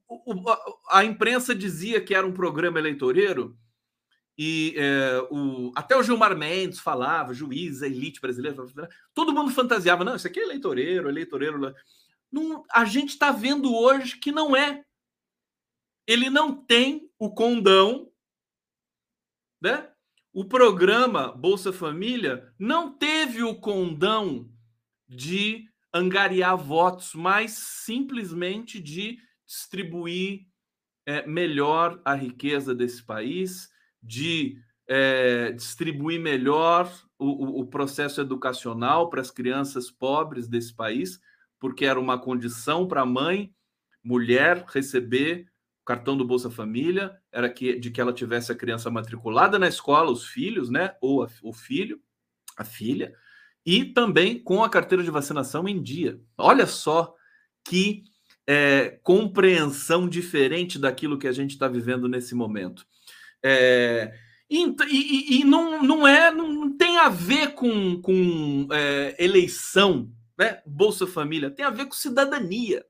[0.91, 3.57] a imprensa dizia que era um programa eleitoreiro
[4.37, 8.57] e é, o, até o Gilmar Mendes falava, juiz, elite brasileira,
[9.15, 11.75] todo mundo fantasiava, não, isso aqui é eleitoreiro, eleitoreiro.
[12.31, 14.85] Não, a gente está vendo hoje que não é.
[16.07, 18.11] Ele não tem o condão,
[19.61, 19.93] né?
[20.33, 24.51] o programa Bolsa Família não teve o condão
[25.07, 29.19] de angariar votos, mas simplesmente de
[29.53, 30.47] distribuir
[31.05, 33.69] é, melhor a riqueza desse país,
[34.03, 41.21] de é, distribuir melhor o, o processo educacional para as crianças pobres desse país,
[41.61, 43.55] porque era uma condição para a mãe,
[44.03, 45.47] mulher, receber
[45.83, 49.69] o cartão do Bolsa Família era que, de que ela tivesse a criança matriculada na
[49.69, 50.97] escola, os filhos, né?
[51.01, 52.01] Ou a, o filho,
[52.57, 53.15] a filha,
[53.67, 56.21] e também com a carteira de vacinação em dia.
[56.39, 57.15] Olha só
[57.65, 58.05] que
[58.47, 62.87] é, compreensão diferente daquilo que a gente está vivendo nesse momento.
[63.43, 64.13] É,
[64.49, 70.61] e, e, e, não, não é, não tem a ver com, com é, eleição, né?
[70.67, 72.85] Bolsa Família, tem a ver com cidadania.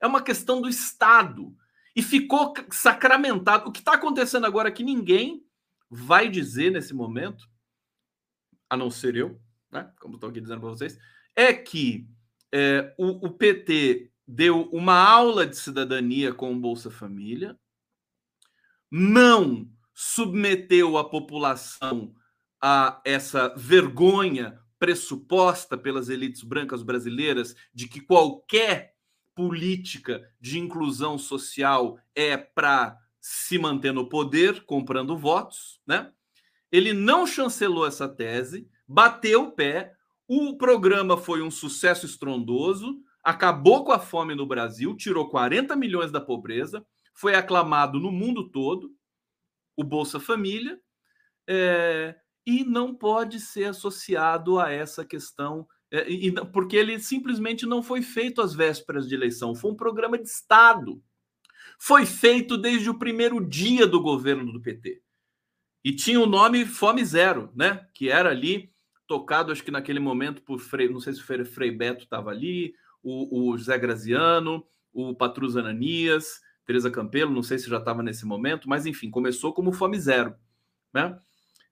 [0.00, 1.54] É uma questão do Estado
[1.94, 3.68] e ficou sacramentado.
[3.68, 5.44] O que está acontecendo agora é que ninguém
[5.88, 7.48] vai dizer nesse momento,
[8.68, 9.40] a não ser eu,
[9.70, 10.98] né, como estou aqui dizendo para vocês,
[11.34, 12.06] é que
[12.52, 17.58] é, o, o, PT deu uma aula de cidadania com o Bolsa Família,
[18.90, 22.14] não submeteu a população
[22.60, 28.94] a essa vergonha pressuposta pelas elites brancas brasileiras de que qualquer
[29.34, 36.12] política de inclusão social é para se manter no poder, comprando votos, né?
[36.70, 39.94] Ele não chancelou essa tese, bateu o pé,
[40.26, 46.10] o programa foi um sucesso estrondoso, acabou com a fome no Brasil, tirou 40 milhões
[46.10, 48.90] da pobreza, foi aclamado no mundo todo,
[49.76, 50.80] o Bolsa Família,
[51.46, 57.82] é, e não pode ser associado a essa questão, é, e, porque ele simplesmente não
[57.82, 61.02] foi feito às vésperas de eleição, foi um programa de Estado.
[61.78, 65.02] Foi feito desde o primeiro dia do governo do PT.
[65.84, 67.88] E tinha o nome Fome Zero, né?
[67.92, 68.72] Que era ali
[69.06, 72.74] tocado, acho que naquele momento, por Frei, não sei se o Frei Beto estava ali,
[73.02, 78.24] o, o José Graziano, o Patrus Ananias, Teresa Campelo, não sei se já estava nesse
[78.24, 80.34] momento, mas enfim, começou como Fome Zero,
[80.92, 81.18] né?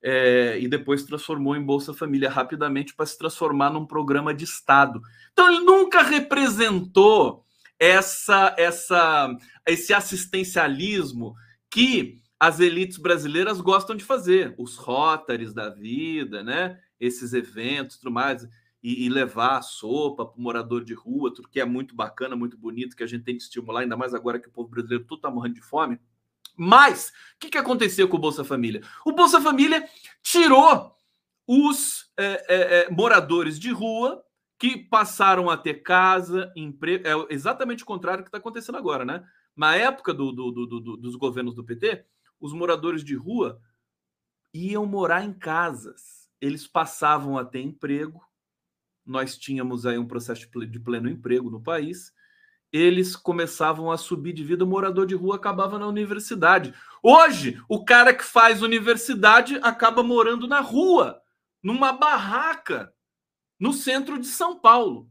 [0.02, 5.00] É, e depois transformou em Bolsa Família rapidamente para se transformar num programa de Estado.
[5.32, 7.44] Então ele nunca representou
[7.78, 11.34] essa, essa, esse assistencialismo
[11.70, 16.80] que as elites brasileiras gostam de fazer, os Rotaries da vida, né?
[16.98, 18.48] Esses eventos, tudo mais
[18.82, 22.34] e, e levar a sopa para o morador de rua, tudo que é muito bacana,
[22.34, 25.04] muito bonito, que a gente tem que estimular, ainda mais agora que o povo brasileiro
[25.04, 25.98] tudo está morrendo de fome.
[26.56, 28.82] Mas, o que, que aconteceu com o Bolsa Família?
[29.04, 29.88] O Bolsa Família
[30.22, 30.94] tirou
[31.46, 34.22] os é, é, é, moradores de rua
[34.58, 37.06] que passaram a ter casa, emprego.
[37.06, 39.24] É exatamente o contrário que está acontecendo agora, né?
[39.56, 42.04] Na época do, do, do, dos governos do PT,
[42.38, 43.60] os moradores de rua
[44.52, 46.28] iam morar em casas.
[46.40, 48.20] Eles passavam a ter emprego,
[49.10, 52.12] nós tínhamos aí um processo de pleno emprego no país,
[52.72, 56.72] eles começavam a subir de vida, o morador de rua acabava na universidade.
[57.02, 61.20] Hoje, o cara que faz universidade acaba morando na rua,
[61.60, 62.94] numa barraca,
[63.58, 65.10] no centro de São Paulo.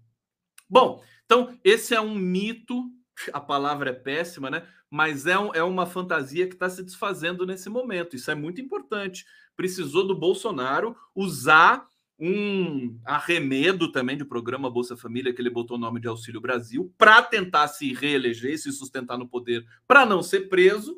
[0.69, 2.89] Bom, então esse é um mito,
[3.33, 4.65] a palavra é péssima, né?
[4.89, 8.15] Mas é, um, é uma fantasia que está se desfazendo nesse momento.
[8.15, 9.25] Isso é muito importante.
[9.57, 11.85] Precisou do Bolsonaro usar
[12.19, 16.93] um arremedo também do programa Bolsa Família, que ele botou o nome de Auxílio Brasil,
[16.97, 20.97] para tentar se reeleger, se sustentar no poder, para não ser preso,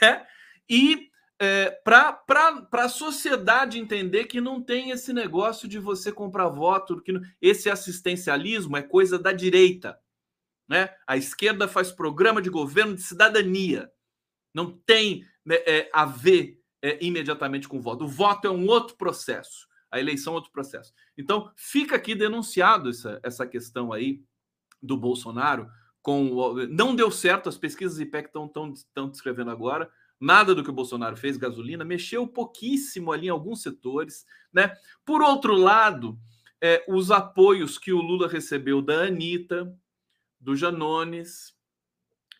[0.00, 0.26] né?
[0.68, 2.22] E é, para
[2.72, 7.70] a sociedade entender que não tem esse negócio de você comprar voto, que não, esse
[7.70, 9.98] assistencialismo é coisa da direita.
[10.68, 10.94] Né?
[11.06, 13.90] A esquerda faz programa de governo de cidadania.
[14.54, 18.04] Não tem né, é, a ver é, imediatamente com o voto.
[18.04, 19.66] O voto é um outro processo.
[19.90, 20.92] A eleição é outro processo.
[21.16, 24.22] Então, fica aqui denunciado essa, essa questão aí
[24.82, 25.68] do Bolsonaro.
[26.00, 29.90] Com, não deu certo, as pesquisas IPEC estão tão, tão descrevendo agora.
[30.18, 34.26] Nada do que o Bolsonaro fez, gasolina, mexeu pouquíssimo ali em alguns setores.
[34.52, 34.72] Né?
[35.04, 36.18] Por outro lado,
[36.60, 39.74] é, os apoios que o Lula recebeu da Anitta,
[40.38, 41.54] do Janones,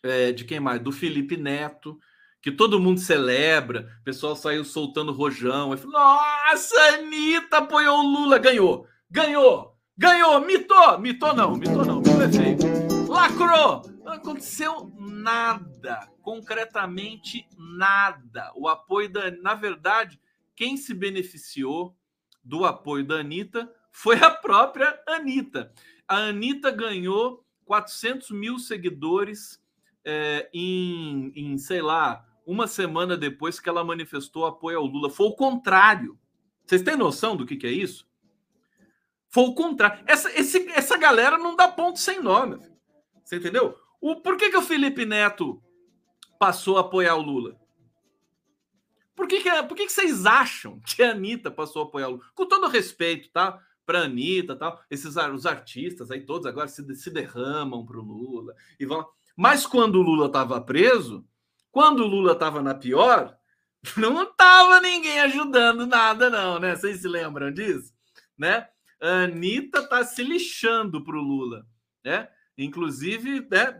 [0.03, 0.81] é, de quem mais?
[0.81, 1.99] Do Felipe Neto,
[2.41, 5.77] que todo mundo celebra, o pessoal saiu soltando rojão.
[5.77, 12.21] Falou, Nossa, Anitta apoiou o Lula, ganhou, ganhou, ganhou, mitou, mitou não, mitou não, mitou
[12.21, 13.07] é feio.
[13.07, 18.51] Lacrou, não aconteceu nada, concretamente nada.
[18.55, 20.19] O apoio da, na verdade,
[20.55, 21.95] quem se beneficiou
[22.43, 25.71] do apoio da Anitta foi a própria Anitta.
[26.07, 29.61] A Anitta ganhou 400 mil seguidores
[30.03, 35.09] é, em, em, sei lá, uma semana depois que ela manifestou apoio ao Lula.
[35.09, 36.17] Foi o contrário.
[36.65, 38.07] Vocês têm noção do que, que é isso?
[39.29, 40.03] Foi o contrário.
[40.05, 42.59] Essa, esse, essa galera não dá ponto sem nome.
[43.23, 43.77] Você entendeu?
[43.99, 45.61] O, por que, que o Felipe Neto
[46.39, 47.59] passou a apoiar o Lula?
[49.15, 52.11] Por que, que, por que, que vocês acham que a Anitta passou a apoiar o
[52.11, 52.25] Lula?
[52.33, 53.59] Com todo respeito, tá?
[53.85, 54.81] Para a Anitta tal.
[54.89, 59.07] Esses os artistas aí todos agora se, se derramam para o Lula e vão.
[59.35, 61.25] Mas quando o Lula estava preso,
[61.71, 63.37] quando o Lula estava na pior,
[63.97, 66.75] não estava ninguém ajudando nada, não, né?
[66.75, 67.93] Vocês se lembram disso?
[68.37, 68.67] Né?
[69.01, 71.65] A Anitta tá se lixando para o Lula,
[72.03, 72.27] né?
[72.57, 73.79] Inclusive, né,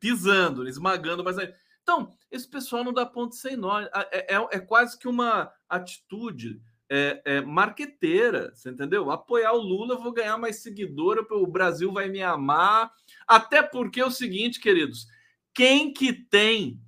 [0.00, 1.36] pisando, esmagando, mas.
[1.82, 3.80] Então, esse pessoal não dá ponto sem nó.
[3.80, 9.10] É, é, é quase que uma atitude é, é, marqueteira, você entendeu?
[9.10, 12.92] Apoiar o Lula, vou ganhar mais seguidora, o Brasil vai me amar.
[13.26, 15.06] Até porque é o seguinte, queridos,
[15.54, 16.80] quem que tem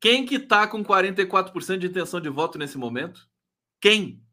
[0.00, 3.28] quem que está com 44% de intenção de voto nesse momento?
[3.80, 4.24] Quem?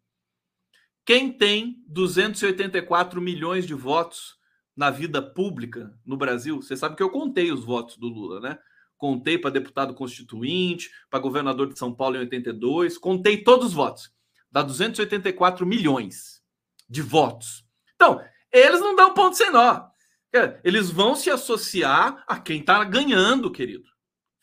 [1.06, 4.38] Quem tem 284 milhões de votos
[4.76, 6.62] na vida pública no Brasil?
[6.62, 8.58] Você sabe que eu contei os votos do Lula, né?
[8.98, 14.12] Contei para deputado constituinte, para governador de São Paulo em 82, contei todos os votos.
[14.52, 16.42] Dá 284 milhões.
[16.90, 17.66] de votos.
[17.96, 19.90] Então, eles não dão ponto sem nó.
[20.64, 23.90] Eles vão se associar a quem está ganhando, querido.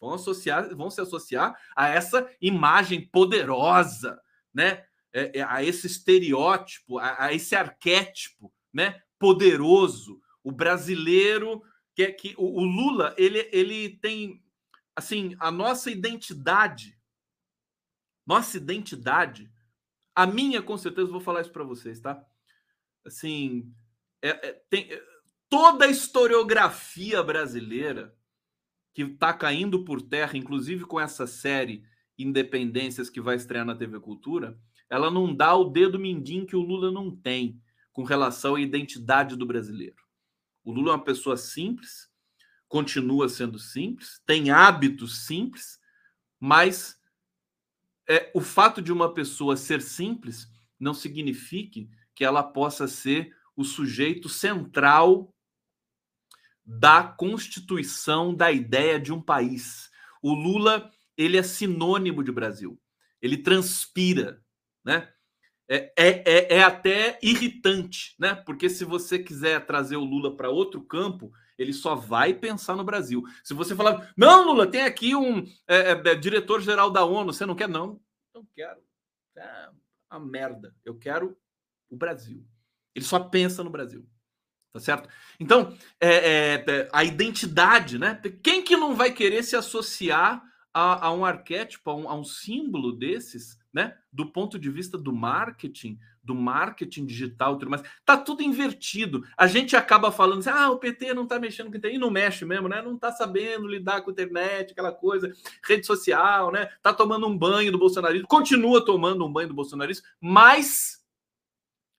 [0.04, 4.20] Vão, associar, vão se associar a essa imagem poderosa,
[4.52, 4.84] né?
[5.12, 9.00] É, é, a esse estereótipo, a, a, esse arquétipo, né?
[9.18, 11.62] Poderoso, o brasileiro
[11.94, 14.42] que, é, que o, o Lula ele, ele tem
[14.96, 16.98] assim a nossa identidade,
[18.26, 19.50] nossa identidade,
[20.14, 22.24] a minha com certeza vou falar isso para vocês, tá?
[23.04, 23.72] Assim,
[24.22, 24.88] é, é, tem
[25.48, 28.16] toda a historiografia brasileira
[28.94, 31.84] que está caindo por terra, inclusive com essa série
[32.16, 34.56] Independências que vai estrear na TV Cultura,
[34.88, 37.60] ela não dá o dedo mindinho que o Lula não tem
[37.92, 39.96] com relação à identidade do brasileiro.
[40.64, 42.08] O Lula é uma pessoa simples,
[42.68, 45.80] continua sendo simples, tem hábitos simples,
[46.38, 46.96] mas
[48.08, 51.80] é, o fato de uma pessoa ser simples não significa
[52.14, 55.33] que ela possa ser o sujeito central
[56.64, 59.90] da constituição da ideia de um país.
[60.22, 62.80] O Lula, ele é sinônimo de Brasil.
[63.20, 64.42] Ele transpira,
[64.84, 65.10] né?
[65.68, 68.34] É, é, é, é até irritante, né?
[68.34, 72.84] Porque se você quiser trazer o Lula para outro campo, ele só vai pensar no
[72.84, 73.22] Brasil.
[73.42, 77.46] Se você falar, não, Lula, tem aqui um é, é, é diretor-geral da ONU, você
[77.46, 77.68] não quer?
[77.68, 78.00] Não,
[78.34, 78.80] não quero.
[79.36, 79.70] É
[80.10, 80.74] uma merda.
[80.84, 81.36] Eu quero
[81.88, 82.44] o Brasil.
[82.94, 84.06] Ele só pensa no Brasil.
[84.74, 85.08] Tá certo?
[85.38, 88.20] Então, é, é, é, a identidade, né?
[88.42, 90.42] Quem que não vai querer se associar
[90.74, 93.96] a, a um arquétipo, a um, a um, símbolo desses, né?
[94.12, 97.84] Do ponto de vista do marketing, do marketing digital tudo mais.
[98.04, 99.24] Tá tudo invertido.
[99.38, 101.94] A gente acaba falando assim, ah, o PT não tá mexendo com internet.
[101.94, 102.82] E não mexe mesmo, né?
[102.82, 105.32] Não tá sabendo lidar com internet, aquela coisa,
[105.62, 106.68] rede social, né?
[106.82, 111.00] Tá tomando um banho do bolsonarismo, continua tomando um banho do bolsonarismo, mas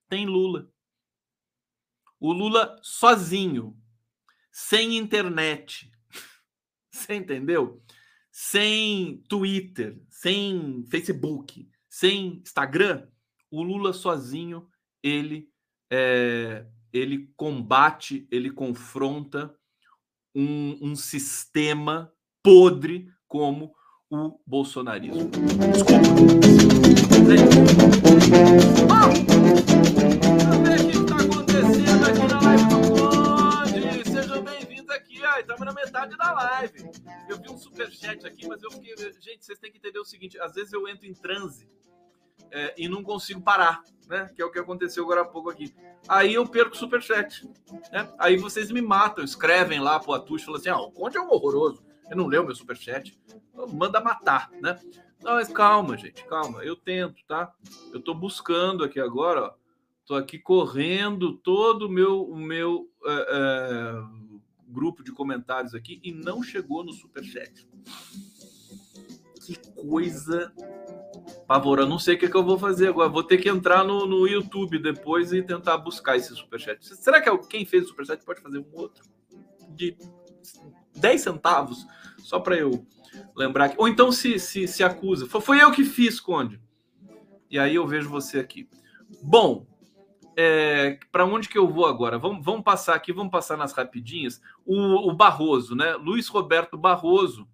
[0.10, 0.75] tem Lula
[2.20, 3.78] o Lula sozinho,
[4.52, 5.92] sem internet.
[6.92, 7.82] Você entendeu?
[8.32, 13.08] Sem Twitter, sem Facebook, sem Instagram,
[13.50, 14.68] o Lula sozinho
[15.02, 15.50] ele
[15.90, 19.54] é, ele combate, ele confronta
[20.34, 22.12] um, um sistema
[22.44, 23.74] podre como
[24.10, 25.30] o bolsonarismo.
[28.86, 30.25] Desculpa.
[36.06, 36.92] Na metade da live.
[37.28, 38.96] Eu vi um superchat aqui, mas eu fiquei.
[39.20, 41.68] Gente, vocês têm que entender o seguinte: às vezes eu entro em transe
[42.52, 44.30] é, e não consigo parar, né?
[44.36, 45.74] Que é o que aconteceu agora há pouco aqui.
[46.08, 47.48] Aí eu perco o superchat.
[47.92, 48.14] Né?
[48.20, 51.32] Aí vocês me matam, escrevem lá pro Atush, falam assim: ah, o Conde é um
[51.32, 51.84] horroroso.
[52.10, 53.18] Eu não leu meu superchat.
[53.74, 54.80] Manda matar, né?
[55.24, 56.64] Não, mas calma, gente, calma.
[56.64, 57.52] Eu tento, tá?
[57.92, 59.66] Eu tô buscando aqui agora, ó.
[60.06, 64.25] Tô aqui correndo todo o meu, o meu é, é
[64.76, 67.66] grupo de comentários aqui e não chegou no superchat.
[69.46, 70.54] Que coisa
[71.48, 71.86] pavora.
[71.86, 73.10] Não sei o que, é que eu vou fazer agora.
[73.10, 76.86] Vou ter que entrar no, no YouTube depois e tentar buscar esse superchat.
[76.86, 79.04] Será que quem fez o superchat pode fazer um outro?
[79.70, 79.98] De
[80.96, 81.86] 10 centavos?
[82.20, 82.86] Só para eu
[83.36, 83.74] lembrar.
[83.78, 85.26] Ou então se, se, se acusa.
[85.28, 86.60] Foi eu que fiz, Conde.
[87.50, 88.68] E aí eu vejo você aqui.
[89.22, 89.66] Bom,
[90.38, 92.18] é, para onde que eu vou agora?
[92.18, 94.42] Vamos, vamos passar aqui, vamos passar nas rapidinhas.
[94.66, 95.94] O, o Barroso, né?
[95.96, 97.48] Luiz Roberto Barroso,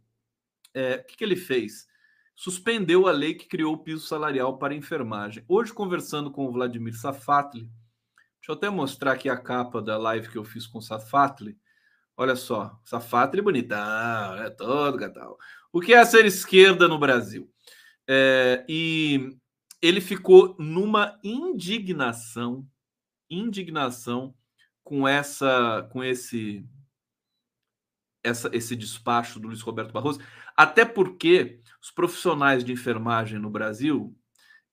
[0.74, 1.88] é, o que, que ele fez?
[2.36, 5.44] Suspendeu a lei que criou o piso salarial para enfermagem.
[5.48, 10.30] Hoje, conversando com o Vladimir Safatli, deixa eu até mostrar aqui a capa da live
[10.30, 11.58] que eu fiz com o Safatli.
[12.18, 15.38] Olha só, Safatli bonitão, é todo gatão.
[15.72, 17.50] O que é ser esquerda no Brasil?
[18.08, 19.38] É, e
[19.82, 22.68] ele ficou numa indignação,
[23.30, 24.36] indignação
[24.84, 26.66] com essa, com esse,
[28.24, 30.20] essa, esse despacho do Luiz Roberto Barroso,
[30.56, 34.16] até porque os profissionais de enfermagem no Brasil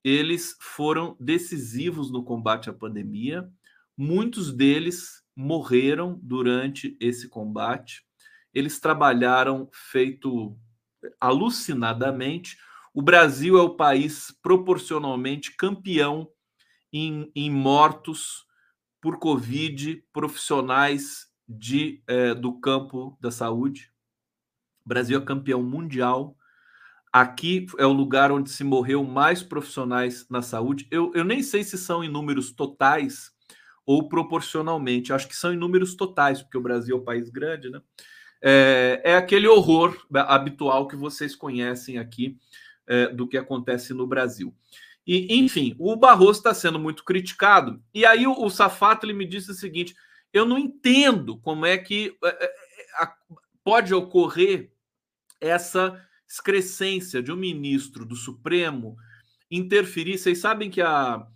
[0.04, 3.48] eles foram decisivos no combate à pandemia.
[3.96, 8.04] Muitos deles morreram durante esse combate.
[8.54, 10.56] Eles trabalharam feito
[11.20, 12.56] alucinadamente
[12.98, 16.28] o Brasil é o país proporcionalmente campeão
[16.92, 18.44] em, em mortos
[19.00, 23.92] por Covid profissionais de, é, do campo da saúde.
[24.84, 26.36] O Brasil é campeão mundial.
[27.12, 30.88] Aqui é o lugar onde se morreu mais profissionais na saúde.
[30.90, 33.30] Eu, eu nem sei se são em números totais
[33.86, 35.12] ou proporcionalmente.
[35.12, 37.80] Acho que são em números totais, porque o Brasil é um país grande, né?
[38.42, 42.36] É, é aquele horror habitual que vocês conhecem aqui
[42.88, 44.54] é, do que acontece no Brasil.
[45.06, 47.82] E, enfim, o Barroso está sendo muito criticado.
[47.94, 49.94] E aí o, o Safato ele me disse o seguinte:
[50.32, 53.08] eu não entendo como é que é, é, é
[53.62, 54.72] pode ocorrer
[55.40, 58.96] essa excrescência de um ministro do Supremo
[59.50, 60.18] interferir.
[60.18, 61.26] Vocês sabem que a,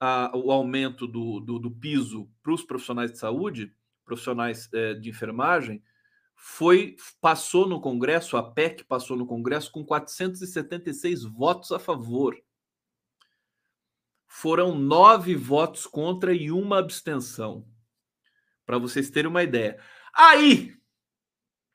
[0.00, 3.72] a o aumento do, do, do piso para os profissionais de saúde,
[4.04, 5.82] profissionais é, de enfermagem,
[6.44, 12.36] foi passou no Congresso, a PEC passou no Congresso com 476 votos a favor.
[14.26, 17.64] Foram nove votos contra e uma abstenção.
[18.66, 19.78] Para vocês terem uma ideia.
[20.12, 20.74] Aí,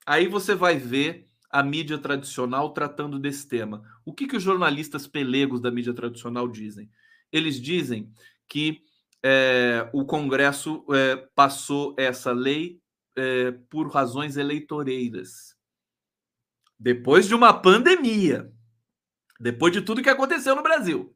[0.04, 3.82] aí você vai ver a mídia tradicional tratando desse tema.
[4.04, 6.90] O que, que os jornalistas pelegos da mídia tradicional dizem?
[7.32, 8.12] Eles dizem
[8.46, 8.82] que
[9.22, 12.82] é, o Congresso é, passou essa lei
[13.18, 15.56] é, por razões eleitoreiras.
[16.78, 18.52] Depois de uma pandemia,
[19.40, 21.14] depois de tudo que aconteceu no Brasil.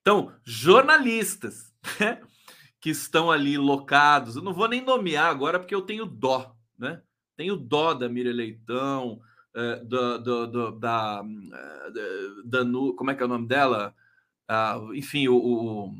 [0.00, 2.20] Então, jornalistas né,
[2.80, 7.02] que estão ali locados, eu não vou nem nomear agora porque eu tenho dó, né?
[7.36, 9.20] Tenho dó da Miriam Leitão,
[9.54, 12.64] é, do, do, do, da, da, da,
[12.96, 13.94] como é que é o nome dela?
[14.48, 15.94] Ah, enfim, o, o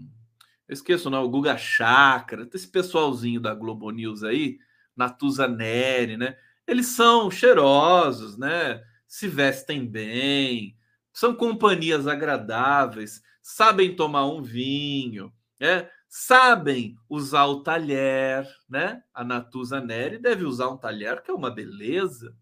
[0.69, 4.59] eu esqueço, não, o Guga Chakra, esse pessoalzinho da Globo News aí,
[4.95, 6.37] Natuza Neri, né?
[6.66, 8.83] Eles são cheirosos, né?
[9.07, 10.77] Se vestem bem,
[11.11, 15.89] são companhias agradáveis, sabem tomar um vinho, né?
[16.07, 19.03] Sabem usar o talher, né?
[19.14, 22.37] A Natuza Neri deve usar um talher que é uma beleza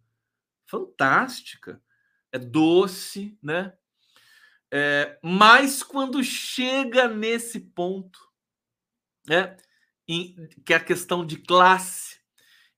[0.66, 1.80] fantástica,
[2.32, 3.72] é doce, né?
[4.72, 8.18] É, mas quando chega nesse ponto,
[9.26, 9.56] né,
[10.08, 12.16] em, que é a questão de classe,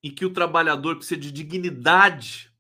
[0.03, 2.53] em que o trabalhador precisa de dignidade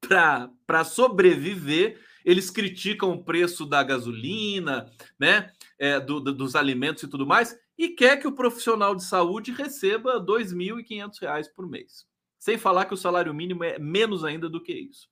[0.00, 7.08] para sobreviver, eles criticam o preço da gasolina, né, é, do, do, dos alimentos e
[7.08, 12.06] tudo mais, e quer que o profissional de saúde receba R$ 2.500 por mês.
[12.38, 15.08] Sem falar que o salário mínimo é menos ainda do que isso.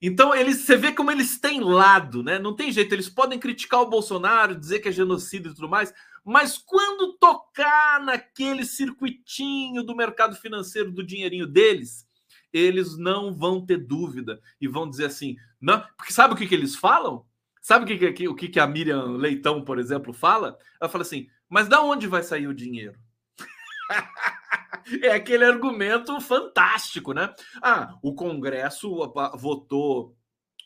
[0.00, 2.38] Então, eles, você vê como eles têm lado, né?
[2.38, 5.92] Não tem jeito, eles podem criticar o Bolsonaro, dizer que é genocídio e tudo mais,
[6.24, 12.06] mas quando tocar naquele circuitinho do mercado financeiro, do dinheirinho deles,
[12.52, 16.54] eles não vão ter dúvida e vão dizer assim, não, porque sabe o que, que
[16.54, 17.24] eles falam?
[17.60, 20.56] Sabe o que, que, o que, que a Miriam Leitão, por exemplo, fala?
[20.80, 22.98] Ela fala assim, mas da onde vai sair o dinheiro?
[25.02, 27.34] é aquele argumento fantástico, né?
[27.62, 28.90] Ah, o Congresso
[29.36, 30.16] votou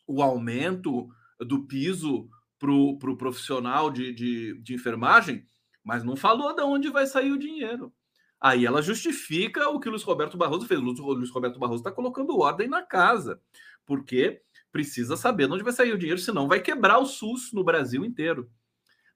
[0.07, 2.28] o aumento do piso
[2.59, 5.46] para o pro profissional de, de, de enfermagem,
[5.82, 7.92] mas não falou de onde vai sair o dinheiro.
[8.40, 10.80] Aí ela justifica o que o Luiz Roberto Barroso fez.
[10.80, 13.40] O Luiz Roberto Barroso está colocando ordem na casa,
[13.86, 14.42] porque
[14.72, 18.05] precisa saber de onde vai sair o dinheiro, senão vai quebrar o SUS no Brasil
[18.05, 18.50] inteiro.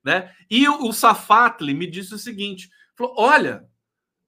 [0.04, 0.32] Né?
[0.48, 3.68] E o, o Safatli me disse o seguinte: falou, olha,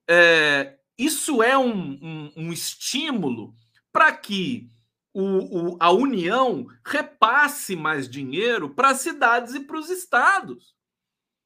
[0.09, 3.55] é, isso é um, um, um estímulo
[3.93, 4.71] para que
[5.13, 10.75] o, o, a União repasse mais dinheiro para as cidades e para os estados.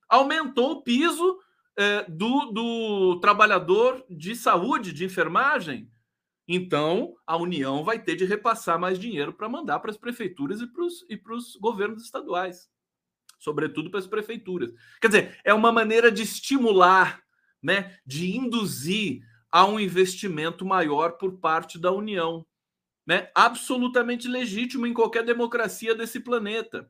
[0.08, 1.38] Aumentou o piso
[1.76, 5.90] é, do, do trabalhador de saúde, de enfermagem.
[6.46, 10.60] Então, a União vai ter de repassar mais dinheiro para mandar para as prefeituras
[11.08, 12.68] e para os governos estaduais,
[13.38, 14.72] sobretudo para as prefeituras.
[15.00, 17.22] Quer dizer, é uma maneira de estimular
[17.62, 22.44] né, de induzir a um investimento maior por parte da União.
[23.06, 23.30] Né?
[23.34, 26.88] Absolutamente legítimo em qualquer democracia desse planeta.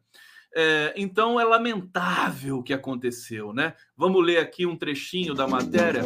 [0.54, 3.74] É, então é lamentável o que aconteceu, né?
[3.96, 6.02] Vamos ler aqui um trechinho da matéria.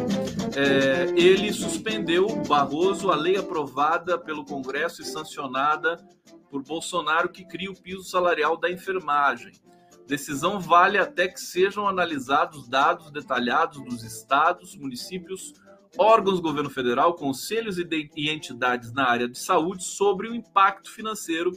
[0.55, 5.97] É, ele suspendeu Barroso a lei aprovada pelo Congresso e sancionada
[6.49, 9.51] por Bolsonaro que cria o piso salarial da enfermagem.
[10.07, 15.53] Decisão vale até que sejam analisados dados detalhados dos estados, municípios,
[15.97, 21.51] órgãos do governo federal, conselhos e entidades na área de saúde sobre o impacto financeiro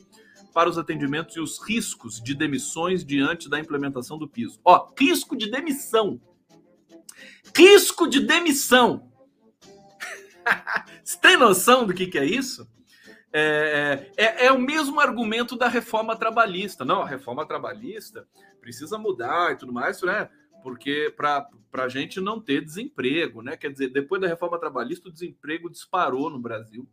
[0.53, 4.61] para os atendimentos e os riscos de demissões diante da implementação do piso.
[4.65, 6.21] Ó, risco de demissão.
[7.57, 9.11] Risco de demissão.
[11.05, 12.69] Você tem noção do que, que é isso?
[13.33, 16.85] É, é, é, o mesmo argumento da reforma trabalhista.
[16.85, 18.27] Não, a reforma trabalhista
[18.61, 20.29] precisa mudar e tudo mais, né?
[20.63, 23.57] Porque para a gente não ter desemprego, né?
[23.57, 26.89] Quer dizer, depois da reforma trabalhista, o desemprego disparou no Brasil.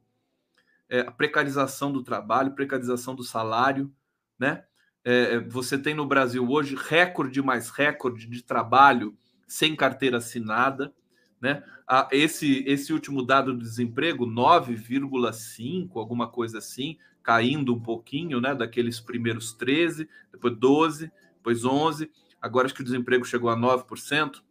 [0.89, 3.91] É, a precarização do trabalho, precarização do salário,
[4.39, 4.63] né?
[5.03, 9.17] É, é você tem no Brasil hoje recorde mais recorde de trabalho
[9.47, 10.93] sem carteira assinada.
[11.39, 11.63] Né?
[12.11, 18.55] Esse, esse último dado do desemprego, 9,5, alguma coisa assim, caindo um pouquinho, né?
[18.55, 22.09] Daqueles primeiros 13, depois 12, depois 11%,
[22.41, 24.41] agora acho que o desemprego chegou a 9%,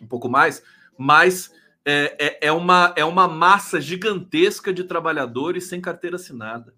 [0.00, 0.62] um pouco mais,
[0.96, 1.52] mas
[1.84, 6.74] é, é, é, uma, é uma massa gigantesca de trabalhadores sem carteira assinada.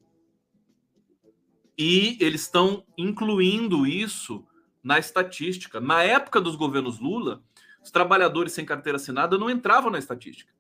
[1.77, 4.47] E eles estão incluindo isso
[4.83, 5.81] na estatística.
[5.81, 7.43] Na época dos governos Lula,
[7.85, 10.51] os trabalhadores sem carteira assinada não entravam na estatística.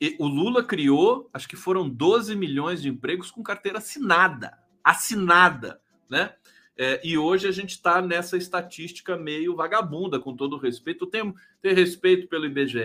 [0.00, 4.58] E o Lula criou, acho que foram 12 milhões de empregos com carteira assinada.
[4.82, 5.80] Assinada,
[6.10, 6.34] né?
[6.76, 11.06] É, e hoje a gente está nessa estatística meio vagabunda, com todo respeito.
[11.06, 12.80] Tem, tem respeito pelo IBGE,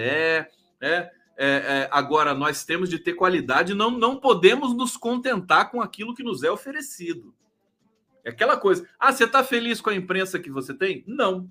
[0.79, 1.09] né?
[1.39, 6.15] É, é, agora nós temos de ter qualidade, não, não podemos nos contentar com aquilo
[6.15, 7.33] que nos é oferecido.
[8.25, 8.87] É aquela coisa.
[8.99, 11.03] Ah, você está feliz com a imprensa que você tem?
[11.07, 11.49] Não.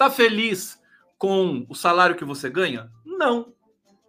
[0.00, 0.80] Está feliz
[1.18, 2.90] com o salário que você ganha?
[3.04, 3.52] Não.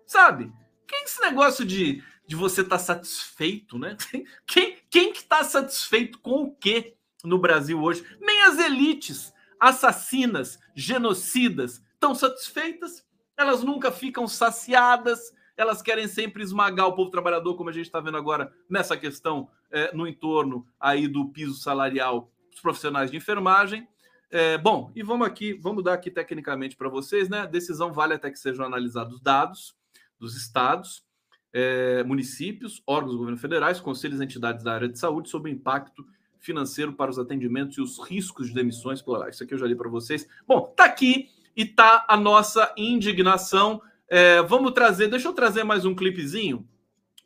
[0.08, 0.50] Sabe?
[0.88, 3.98] Quem esse negócio de, de você estar tá satisfeito, né?
[4.48, 8.06] Quem, quem que está satisfeito com o quê no Brasil hoje?
[8.22, 13.06] Nem as elites assassinas, genocidas, estão satisfeitas
[13.38, 18.00] elas nunca ficam saciadas, elas querem sempre esmagar o povo trabalhador, como a gente está
[18.00, 23.88] vendo agora nessa questão é, no entorno aí do piso salarial dos profissionais de enfermagem.
[24.32, 27.40] É, bom, e vamos aqui, vamos dar aqui tecnicamente para vocês, né?
[27.40, 29.76] A decisão vale até que sejam analisados dados
[30.18, 31.04] dos estados,
[31.52, 35.54] é, municípios, órgãos do governo federais, conselhos e entidades da área de saúde sobre o
[35.54, 36.08] impacto
[36.40, 39.36] financeiro para os atendimentos e os riscos de demissões plurais.
[39.36, 40.26] Isso aqui eu já li para vocês.
[40.48, 43.82] Bom, tá aqui e tá a nossa indignação.
[44.08, 46.66] É, vamos trazer, deixa eu trazer mais um clipezinho.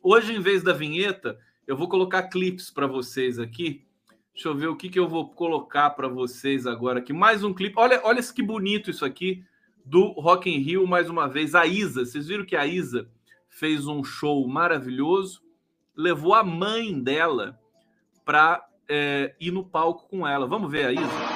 [0.02, 3.85] Hoje, em vez da vinheta, eu vou colocar clipes para vocês aqui.
[4.36, 7.10] Deixa eu ver o que, que eu vou colocar para vocês agora aqui.
[7.10, 7.72] Mais um clipe.
[7.78, 9.42] Olha, olha que bonito isso aqui
[9.82, 11.54] do Rock in Rio, mais uma vez.
[11.54, 13.08] A Isa, vocês viram que a Isa
[13.48, 15.40] fez um show maravilhoso,
[15.96, 17.58] levou a mãe dela
[18.26, 20.46] para é, ir no palco com ela.
[20.46, 21.35] Vamos ver a Isa?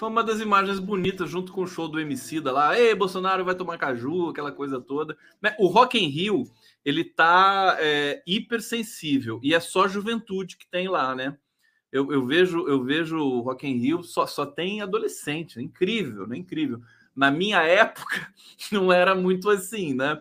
[0.00, 2.80] Foi uma das imagens bonitas junto com o show do MC da lá.
[2.80, 5.14] Ei, Bolsonaro vai tomar caju, aquela coisa toda.
[5.58, 6.44] O Rock in Rio,
[6.82, 11.36] ele tá é, hipersensível e é só juventude que tem lá, né?
[11.92, 16.26] Eu, eu vejo eu vejo o Rock in Rio só, só tem adolescente, é incrível,
[16.26, 16.38] né?
[16.38, 16.80] Incrível.
[17.14, 18.32] Na minha época
[18.72, 20.18] não era muito assim, né?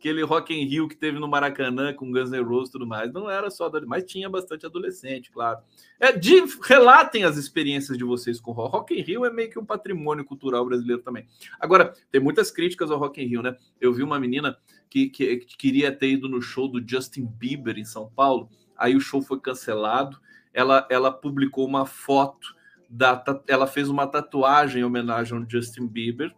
[0.00, 3.12] Aquele Rock in Rio que teve no Maracanã com Guns N' Roses e tudo mais.
[3.12, 5.60] Não era só mas tinha bastante adolescente, claro.
[6.00, 8.70] É, de, relatem as experiências de vocês com Rock.
[8.72, 11.26] Rock in Rio é meio que um patrimônio cultural brasileiro também.
[11.60, 13.54] Agora, tem muitas críticas ao Rock in Rio, né?
[13.78, 14.56] Eu vi uma menina
[14.88, 18.96] que, que, que queria ter ido no show do Justin Bieber em São Paulo, aí
[18.96, 20.18] o show foi cancelado.
[20.52, 22.56] Ela, ela publicou uma foto
[22.88, 26.34] da, ela fez uma tatuagem em homenagem ao Justin Bieber,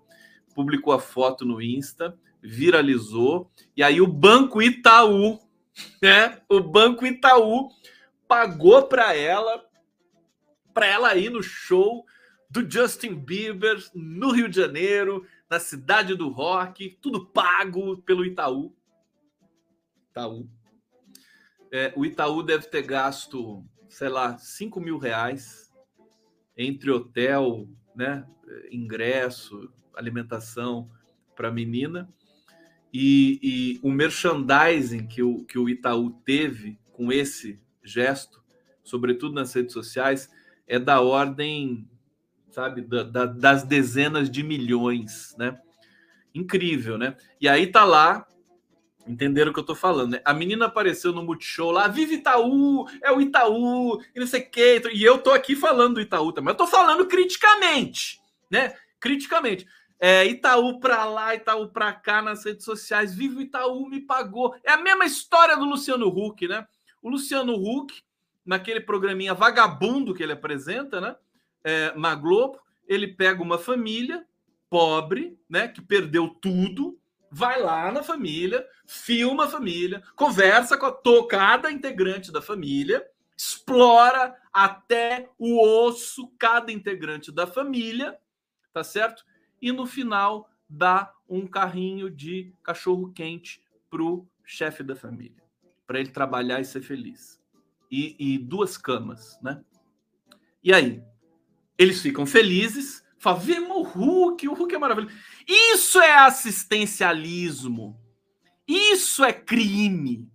[0.52, 3.50] publicou a foto no Insta viralizou.
[3.76, 5.38] E aí o Banco Itaú,
[6.02, 6.40] né?
[6.48, 7.68] O Banco Itaú
[8.26, 9.64] pagou para ela
[10.74, 12.04] para ela ir no show
[12.50, 18.74] do Justin Bieber no Rio de Janeiro, na cidade do rock, tudo pago pelo Itaú.
[20.10, 20.48] Itaú.
[21.70, 25.72] É, o Itaú deve ter gasto, sei lá, 5 mil reais
[26.56, 28.26] entre hotel, né,
[28.70, 30.90] ingresso, alimentação
[31.34, 32.12] para a menina.
[32.92, 38.42] E, e, o merchandising que o, que o Itaú teve com esse gesto,
[38.82, 40.30] sobretudo nas redes sociais,
[40.66, 41.88] é da ordem,
[42.50, 45.58] sabe, da, da, das dezenas de milhões, né?
[46.34, 47.16] Incrível, né?
[47.40, 48.26] E aí tá lá,
[49.06, 50.20] entenderam o que eu tô falando, né?
[50.24, 54.50] A menina apareceu no Multishow lá, vive Itaú, é o Itaú, e não sei o
[54.50, 54.82] quê.
[54.92, 58.20] E eu tô aqui falando do Itaú também, eu tô falando criticamente,
[58.50, 58.74] né?
[59.00, 59.66] Criticamente.
[60.04, 63.14] É, Itaú para lá, Itaú para cá nas redes sociais.
[63.14, 64.52] Vivo Itaú me pagou.
[64.64, 66.66] É a mesma história do Luciano Huck, né?
[67.00, 68.02] O Luciano Huck,
[68.44, 71.14] naquele programinha vagabundo que ele apresenta, né?
[71.62, 74.26] É, na Globo, ele pega uma família
[74.68, 75.68] pobre, né?
[75.68, 76.98] Que perdeu tudo,
[77.30, 84.36] vai lá na família, filma a família, conversa com a tocada integrante da família, explora
[84.52, 88.18] até o osso cada integrante da família,
[88.72, 89.24] tá certo?
[89.62, 95.42] E no final dá um carrinho de cachorro quente pro chefe da família,
[95.86, 97.40] para ele trabalhar e ser feliz.
[97.88, 99.62] E, e, duas camas, né?
[100.64, 101.02] E aí,
[101.78, 105.14] eles ficam felizes, falam, o Hulk, o Hulk é maravilhoso.
[105.46, 108.00] Isso é assistencialismo.
[108.66, 110.28] Isso é crime.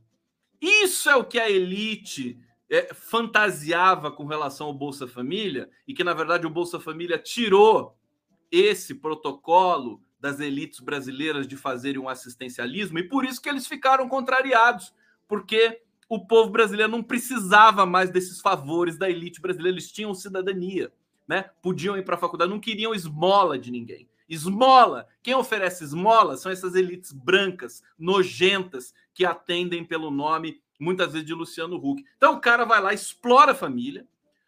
[0.61, 6.03] Isso é o que a elite é, fantasiava com relação ao Bolsa Família e que,
[6.03, 7.96] na verdade, o Bolsa Família tirou
[8.51, 14.09] esse protocolo das elites brasileiras de fazerem um assistencialismo e por isso que eles ficaram
[14.09, 14.93] contrariados,
[15.27, 20.91] porque o povo brasileiro não precisava mais desses favores da elite brasileira, eles tinham cidadania,
[21.27, 21.49] né?
[21.61, 24.07] Podiam ir para a faculdade, não queriam esmola de ninguém.
[24.29, 31.25] Esmola, quem oferece esmola são essas elites brancas, nojentas, que atendem pelo nome, muitas vezes,
[31.25, 32.03] de Luciano Huck.
[32.17, 34.05] Então o cara vai lá, explora a família,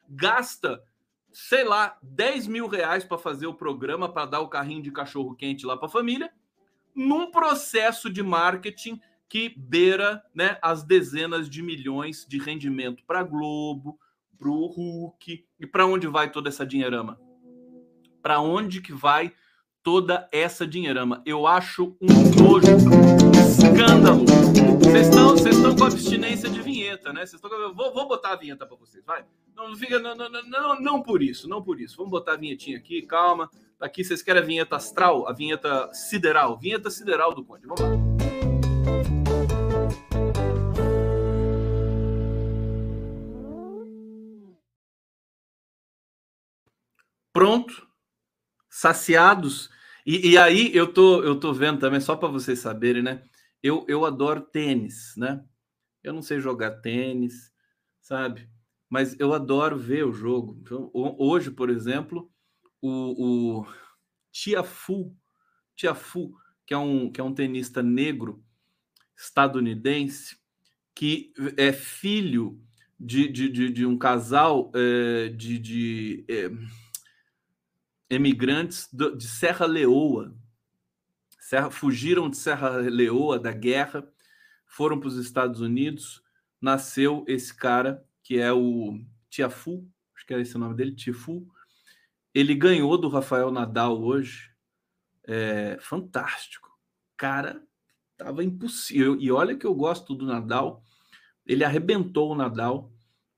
[0.07, 0.81] gasta,
[1.47, 5.35] sei lá, 10 mil reais para fazer o programa, para dar o carrinho de cachorro
[5.35, 6.29] quente lá para a família,
[6.93, 13.97] num processo de marketing que beira né, as dezenas de milhões de rendimento para Globo,
[14.37, 15.45] para o Hulk.
[15.59, 17.19] E para onde vai toda essa dinheirama?
[18.21, 19.31] Para onde que vai
[19.81, 21.21] toda essa dinheirama.
[21.25, 22.07] Eu acho um
[22.41, 24.28] nojo, um escândalo.
[24.89, 27.23] Vocês estão, vocês estão com abstinência de vinheta, né?
[27.23, 29.23] Vocês estão, vou, vou botar a vinheta para vocês, vai.
[29.55, 31.95] Não fica, não, não, não, não por isso, não por isso.
[31.95, 33.51] Vamos botar a vinhetinha aqui, calma.
[33.77, 37.67] Tá aqui vocês querem a vinheta astral, a vinheta sideral, vinheta sideral do Conde.
[37.67, 37.89] Vamos lá.
[47.31, 47.87] Pronto,
[48.67, 49.69] saciados.
[50.03, 53.21] E, e, aí eu tô, eu tô vendo também, só para vocês saberem, né?
[53.61, 55.43] Eu, eu adoro tênis, né?
[56.03, 57.51] Eu não sei jogar tênis,
[58.01, 58.49] sabe?
[58.89, 60.57] Mas eu adoro ver o jogo.
[60.61, 62.31] Então, hoje, por exemplo,
[62.81, 63.67] o, o
[64.31, 65.15] Tiafu,
[65.75, 66.33] Tiafu,
[66.65, 68.43] que é um, que é um tenista negro
[69.15, 70.37] estadunidense,
[70.95, 72.61] que é filho
[72.99, 76.49] de, de, de, de um casal é, de, de é,
[78.09, 80.35] emigrantes de Serra Leoa.
[81.49, 84.07] Serra, fugiram de Serra Leoa da guerra,
[84.67, 86.21] foram para os Estados Unidos.
[86.61, 88.99] Nasceu esse cara que é o
[89.31, 89.83] Tiafu,
[90.15, 91.47] acho que é esse o nome dele, Tifu.
[92.35, 94.51] Ele ganhou do Rafael Nadal hoje.
[95.23, 96.69] É, fantástico.
[97.17, 97.59] Cara,
[98.15, 99.19] tava impossível.
[99.19, 100.83] E olha que eu gosto do Nadal.
[101.47, 102.93] Ele arrebentou o Nadal,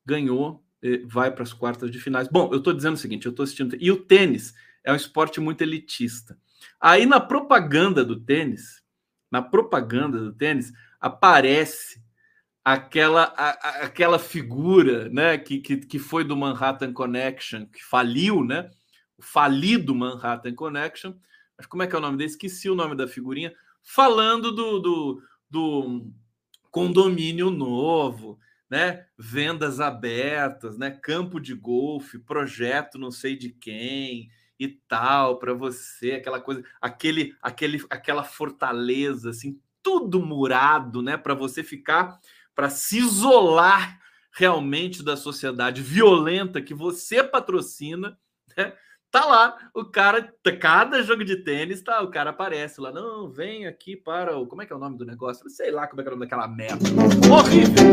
[0.05, 0.61] ganhou
[1.05, 2.27] vai para as quartas de finais.
[2.27, 3.77] Bom, eu estou dizendo o seguinte: eu estou assistindo.
[3.79, 4.53] E o tênis
[4.83, 6.37] é um esporte muito elitista.
[6.79, 8.81] Aí na propaganda do tênis,
[9.29, 12.01] na propaganda do tênis, aparece
[12.63, 13.49] aquela, a,
[13.83, 18.69] aquela figura né, que, que, que foi do Manhattan Connection, que faliu, né?
[19.17, 21.13] O falido Manhattan Connection.
[21.57, 22.29] Mas como é que é o nome dele?
[22.29, 23.53] Esqueci o nome da figurinha.
[23.83, 26.11] Falando do, do, do
[26.69, 28.39] condomínio novo
[28.71, 29.05] né?
[29.17, 30.89] Vendas abertas, né?
[30.89, 34.31] Campo de golfe, projeto não sei de quem
[34.61, 41.17] e tal para você, aquela coisa, aquele, aquele, aquela fortaleza, assim, tudo murado, né?
[41.17, 42.19] Para você ficar,
[42.53, 43.99] para se isolar
[44.31, 48.15] realmente da sociedade violenta que você patrocina,
[48.55, 48.73] né?
[49.09, 53.67] Tá lá, o cara, cada jogo de tênis, tá, o cara aparece lá, não, vem
[53.67, 55.49] aqui para o, como é que é o nome do negócio?
[55.49, 56.85] Sei lá como é que é o nome daquela merda.
[57.29, 57.91] Horrível!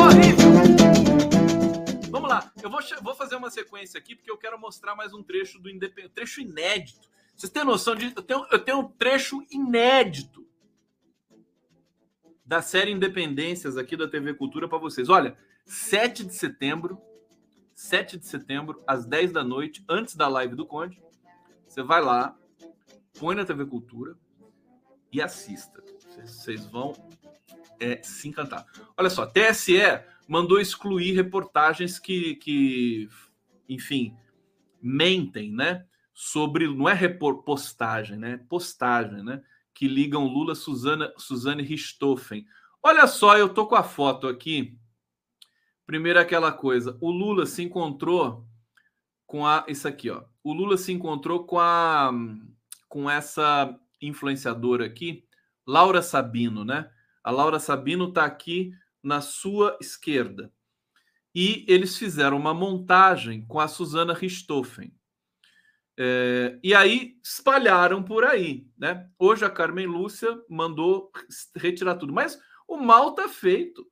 [0.00, 1.27] Horrível!
[2.10, 5.22] Vamos lá, eu vou, vou fazer uma sequência aqui, porque eu quero mostrar mais um
[5.22, 7.08] trecho do Independente, trecho inédito.
[7.36, 10.48] Vocês têm noção de, eu tenho, eu tenho um trecho inédito
[12.44, 15.10] da série Independências aqui da TV Cultura para vocês.
[15.10, 15.36] Olha,
[15.66, 16.98] 7 de setembro,
[17.74, 21.00] 7 de setembro, às 10 da noite, antes da live do Conde.
[21.68, 22.34] Você vai lá,
[23.18, 24.16] põe na TV Cultura
[25.12, 25.84] e assista.
[26.24, 26.94] Vocês vão
[27.78, 28.64] é, se encantar.
[28.96, 29.78] Olha só, TSE
[30.28, 33.08] mandou excluir reportagens que, que
[33.68, 34.14] enfim,
[34.80, 35.84] mentem, né?
[36.14, 37.08] Sobre, não é
[37.44, 38.36] postagem, né?
[38.48, 39.42] Postagem, né?
[39.74, 42.46] Que ligam Lula, Suzana, Suzane Richthofen.
[42.82, 44.78] Olha só, eu tô com a foto aqui
[45.88, 48.46] Primeiro aquela coisa, o Lula se encontrou
[49.26, 50.22] com a isso aqui, ó.
[50.44, 52.12] O Lula se encontrou com a
[52.90, 55.24] com essa influenciadora aqui,
[55.66, 56.90] Laura Sabino, né?
[57.24, 58.70] A Laura Sabino está aqui
[59.02, 60.52] na sua esquerda.
[61.34, 64.92] E eles fizeram uma montagem com a Suzana Richthofen.
[66.00, 69.10] É, e aí espalharam por aí, né?
[69.18, 71.10] Hoje a Carmen Lúcia mandou
[71.56, 73.84] retirar tudo, mas o mal está feito.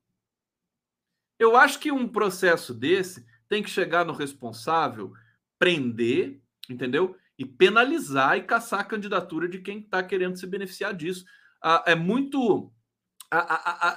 [1.38, 5.12] Eu acho que um processo desse tem que chegar no responsável,
[5.59, 6.40] prender,
[6.70, 7.16] entendeu?
[7.38, 11.24] E penalizar e caçar a candidatura de quem está querendo se beneficiar disso.
[11.62, 12.72] Ah, é muito.
[13.30, 13.88] A, a,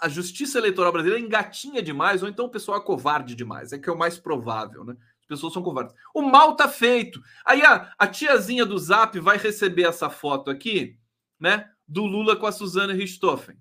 [0.00, 3.72] a, justiça eleitoral brasileira engatinha demais, ou então o pessoal é covarde demais.
[3.72, 4.96] É que é o mais provável, né?
[5.20, 5.94] As pessoas são covardes.
[6.14, 7.22] O mal tá feito.
[7.44, 10.98] Aí a, a tiazinha do Zap vai receber essa foto aqui,
[11.38, 11.70] né?
[11.86, 13.56] Do Lula com a Suzana Richthofen.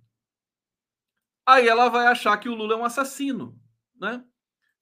[1.46, 3.60] Aí ela vai achar que o Lula é um assassino,
[4.00, 4.24] né?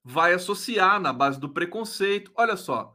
[0.03, 2.31] Vai associar na base do preconceito.
[2.35, 2.93] Olha só,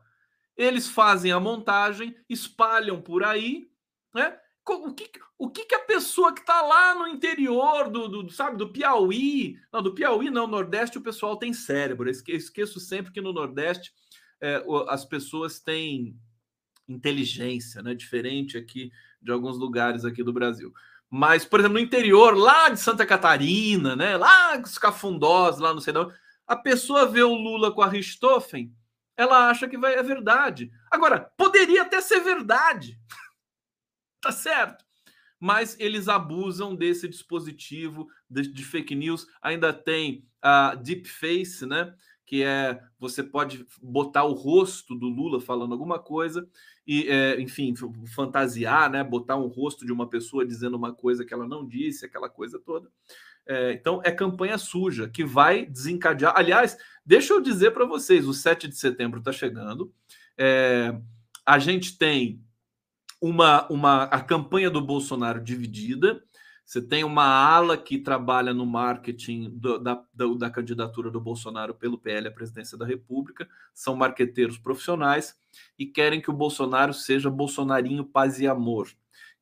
[0.56, 3.70] eles fazem a montagem, espalham por aí,
[4.14, 4.38] né?
[4.64, 8.56] O que, o que, que a pessoa que está lá no interior do, do, sabe,
[8.56, 12.08] do Piauí, não, do Piauí não, Nordeste o pessoal tem cérebro.
[12.08, 13.92] Eu esqueço sempre que no Nordeste
[14.40, 16.16] é, as pessoas têm
[16.88, 17.94] inteligência, né?
[17.94, 20.72] Diferente aqui de alguns lugares aqui do Brasil.
[21.10, 24.16] Mas, por exemplo, no interior, lá de Santa Catarina, né?
[24.16, 26.10] Lá os cafundós, lá no Senão,
[26.46, 28.74] a pessoa vê o Lula com a Richthofen,
[29.16, 30.70] ela acha que vai, é verdade.
[30.90, 32.98] Agora, poderia até ser verdade.
[34.22, 34.84] Tá certo.
[35.38, 39.26] Mas eles abusam desse dispositivo de, de fake news.
[39.42, 41.92] Ainda tem a deep face, né?
[42.24, 46.48] Que é você pode botar o rosto do Lula falando alguma coisa
[46.86, 47.74] e, é, enfim,
[48.14, 49.02] fantasiar, né?
[49.02, 52.60] Botar um rosto de uma pessoa dizendo uma coisa que ela não disse, aquela coisa
[52.60, 52.88] toda.
[53.44, 56.34] É, então, é campanha suja que vai desencadear.
[56.36, 59.92] Aliás, deixa eu dizer para vocês: o 7 de setembro está chegando.
[60.38, 60.96] É,
[61.44, 62.40] a gente tem
[63.22, 66.20] uma, uma a campanha do Bolsonaro dividida.
[66.64, 71.74] Você tem uma ala que trabalha no marketing do, da, da, da, candidatura do Bolsonaro
[71.74, 75.36] pelo PL à presidência da República, são marqueteiros profissionais
[75.78, 78.88] e querem que o Bolsonaro seja bolsonarinho paz e amor,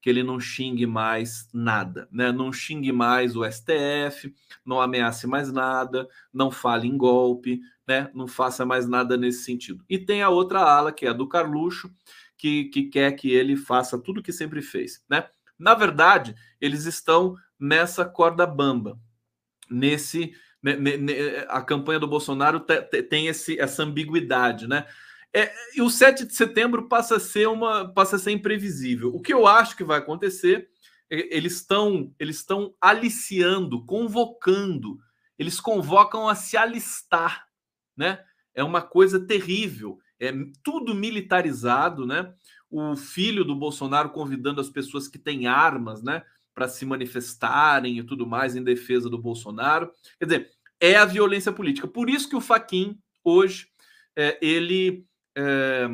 [0.00, 2.32] que ele não xingue mais nada, né?
[2.32, 8.10] não xingue mais o STF, não ameace mais nada, não fale em golpe, né?
[8.14, 9.84] não faça mais nada nesse sentido.
[9.88, 11.90] E tem a outra ala, que é a do Carluxo,
[12.40, 15.04] que, que quer que ele faça tudo o que sempre fez.
[15.10, 15.28] Né?
[15.58, 18.98] Na verdade, eles estão nessa corda bamba,
[19.70, 20.32] nesse
[21.48, 22.60] a campanha do Bolsonaro
[23.08, 24.86] tem esse, essa ambiguidade, né?
[25.32, 29.14] É, e o 7 de setembro passa a ser uma passa a ser imprevisível.
[29.14, 30.68] O que eu acho que vai acontecer,
[31.08, 34.98] é, eles estão eles estão aliciando, convocando,
[35.38, 37.46] eles convocam a se alistar,
[37.96, 38.22] né?
[38.54, 42.32] É uma coisa terrível, é tudo militarizado, né?
[42.70, 46.22] o filho do Bolsonaro convidando as pessoas que têm armas, né,
[46.54, 49.90] para se manifestarem e tudo mais em defesa do Bolsonaro.
[50.18, 51.88] Quer dizer, é a violência política.
[51.88, 53.66] Por isso que o Faquin hoje
[54.16, 55.04] é, ele
[55.36, 55.88] é,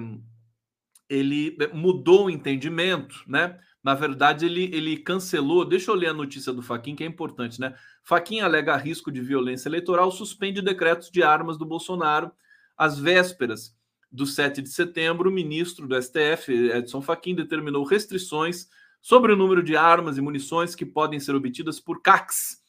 [1.09, 3.59] ele mudou o entendimento, né?
[3.83, 5.64] Na verdade, ele, ele cancelou.
[5.64, 7.77] Deixa eu ler a notícia do Faquin, que é importante, né?
[8.03, 12.33] Faquin alega risco de violência eleitoral, suspende decretos de armas do Bolsonaro
[12.77, 13.76] às vésperas
[14.17, 18.67] do 7 de setembro, o ministro do STF, Edson Fachin, determinou restrições
[19.03, 22.62] sobre o número de armas e munições que podem ser obtidas por CACs,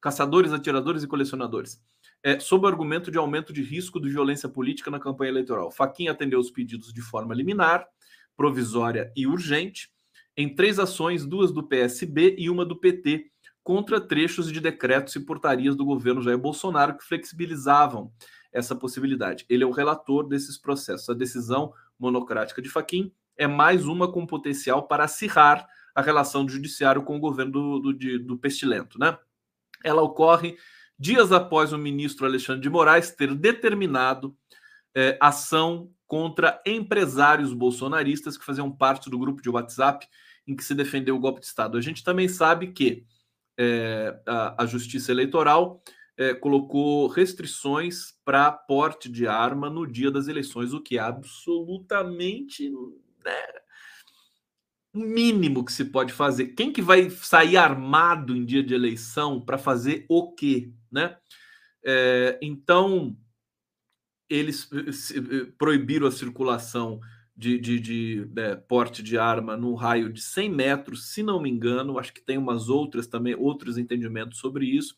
[0.00, 1.78] caçadores, atiradores e colecionadores,
[2.22, 5.70] é, sob o argumento de aumento de risco de violência política na campanha eleitoral.
[5.70, 7.86] Fachin atendeu os pedidos de forma liminar,
[8.34, 9.90] provisória e urgente,
[10.34, 13.30] em três ações, duas do PSB e uma do PT,
[13.62, 18.10] contra trechos de decretos e portarias do governo Jair Bolsonaro que flexibilizavam
[18.54, 19.44] essa possibilidade.
[19.48, 21.10] Ele é o relator desses processos.
[21.10, 26.52] A decisão monocrática de Faquim é mais uma com potencial para acirrar a relação do
[26.52, 28.98] judiciário com o governo do, do, do pestilento.
[28.98, 29.18] Né?
[29.84, 30.56] Ela ocorre
[30.96, 34.36] dias após o ministro Alexandre de Moraes ter determinado
[34.94, 40.06] é, ação contra empresários bolsonaristas que faziam parte do grupo de WhatsApp
[40.46, 41.76] em que se defendeu o golpe de Estado.
[41.76, 43.04] A gente também sabe que
[43.58, 45.82] é, a, a Justiça Eleitoral
[46.16, 52.70] é, colocou restrições para porte de arma no dia das eleições, o que é absolutamente
[53.24, 53.46] né,
[54.92, 56.48] o mínimo que se pode fazer.
[56.48, 61.16] Quem que vai sair armado em dia de eleição para fazer o quê, né?
[61.84, 63.16] É, então
[64.30, 64.70] eles
[65.58, 66.98] proibiram a circulação
[67.36, 71.50] de, de, de é, porte de arma no raio de 100 metros, se não me
[71.50, 71.98] engano.
[71.98, 74.94] Acho que tem umas outras também, outros entendimentos sobre isso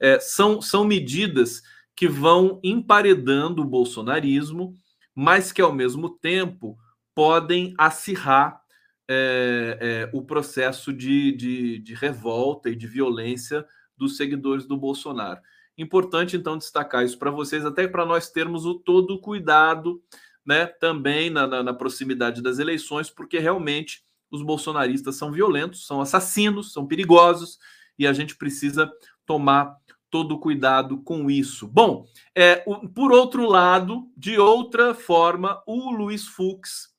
[0.00, 1.62] é, são, são medidas
[1.94, 4.74] que vão emparedando o bolsonarismo,
[5.14, 6.78] mas que ao mesmo tempo
[7.14, 8.60] podem acirrar
[9.06, 15.40] é, é, o processo de, de, de, revolta e de violência dos seguidores do Bolsonaro.
[15.76, 20.00] Importante, então, destacar isso para vocês, até para nós termos o todo cuidado
[20.46, 26.00] né, também na, na, na proximidade das eleições, porque realmente os bolsonaristas são violentos, são
[26.00, 27.58] assassinos, são perigosos,
[27.98, 28.90] e a gente precisa
[29.26, 29.76] tomar
[30.10, 31.68] todo cuidado com isso.
[31.68, 36.94] Bom, é, o, por outro lado, de outra forma, o Luiz Fux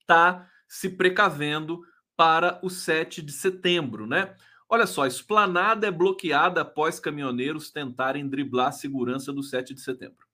[0.00, 1.80] está se precavendo
[2.16, 4.34] para o 7 de setembro, né?
[4.68, 10.27] Olha só, esplanada é bloqueada após caminhoneiros tentarem driblar a segurança do 7 de setembro.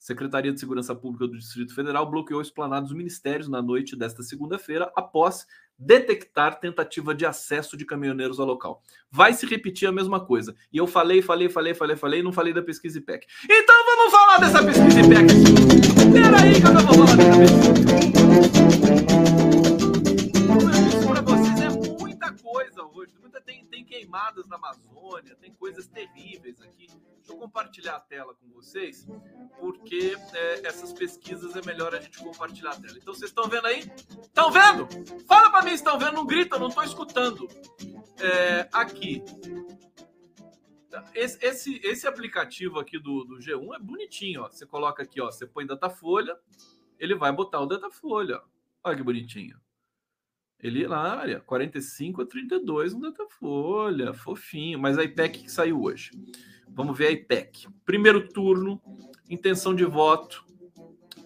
[0.00, 4.22] Secretaria de Segurança Pública do Distrito Federal bloqueou a esplanada dos ministérios na noite desta
[4.22, 5.46] segunda-feira após
[5.78, 8.82] detectar tentativa de acesso de caminhoneiros ao local.
[9.10, 10.54] Vai se repetir a mesma coisa.
[10.72, 13.26] E eu falei, falei, falei, falei, falei, não falei da pesquisa IPEC.
[13.44, 15.26] Então vamos falar dessa pesquisa IPEC.
[16.12, 19.09] Peraí que eu não vou falar dessa pesquisa.
[24.10, 26.88] Queimadas na Amazônia, tem coisas terríveis aqui.
[26.88, 29.06] Deixa eu compartilhar a tela com vocês,
[29.60, 32.98] porque é, essas pesquisas é melhor a gente compartilhar a tela.
[32.98, 33.80] Então, vocês estão vendo aí?
[34.20, 34.88] Estão vendo?
[35.26, 37.46] Fala para mim estão vendo, não grita, não estou escutando.
[38.18, 39.22] É, aqui.
[41.14, 44.48] Esse, esse, esse, aplicativo aqui do, do G1 é bonitinho, ó.
[44.50, 46.36] Você coloca aqui, ó, você põe Datafolha,
[46.98, 48.42] ele vai botar o Datafolha.
[48.82, 49.56] Olha que bonitinho.
[50.62, 54.78] Ele lá, olha, 45 a 32 no Datafolha, fofinho.
[54.78, 56.10] Mas a IPEC que saiu hoje.
[56.68, 57.68] Vamos ver a IPEC.
[57.84, 58.80] Primeiro turno,
[59.28, 60.44] intenção de voto.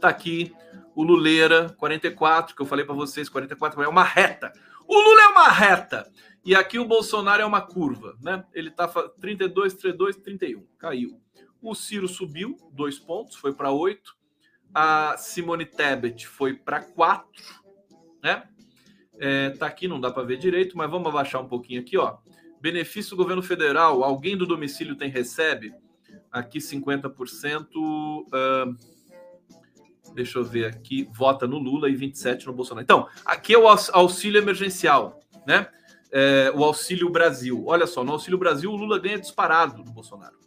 [0.01, 0.53] Tá aqui
[0.95, 4.53] o Luleira, 44, que eu falei para vocês, 44 é uma reta.
[4.87, 6.11] O Lula é uma reta.
[6.45, 8.45] E aqui o Bolsonaro é uma curva, né?
[8.53, 10.64] Ele tá 32, 32, 31.
[10.78, 11.20] Caiu.
[11.61, 14.14] O Ciro subiu dois pontos, foi para 8.
[14.74, 17.43] A Simone Tebet foi para 4,
[18.22, 18.47] né?
[19.19, 22.17] É, tá aqui, não dá para ver direito, mas vamos abaixar um pouquinho aqui, ó.
[22.61, 25.73] Benefício do governo federal, alguém do domicílio tem recebe?
[26.33, 27.67] Aqui 50%.
[27.75, 28.77] Uh,
[30.15, 32.83] deixa eu ver aqui, vota no Lula e 27 no Bolsonaro.
[32.83, 35.69] Então, aqui é o auxílio emergencial, né?
[36.17, 37.65] É, o Auxílio Brasil.
[37.67, 40.39] Olha só, no Auxílio Brasil o Lula ganha disparado do Bolsonaro.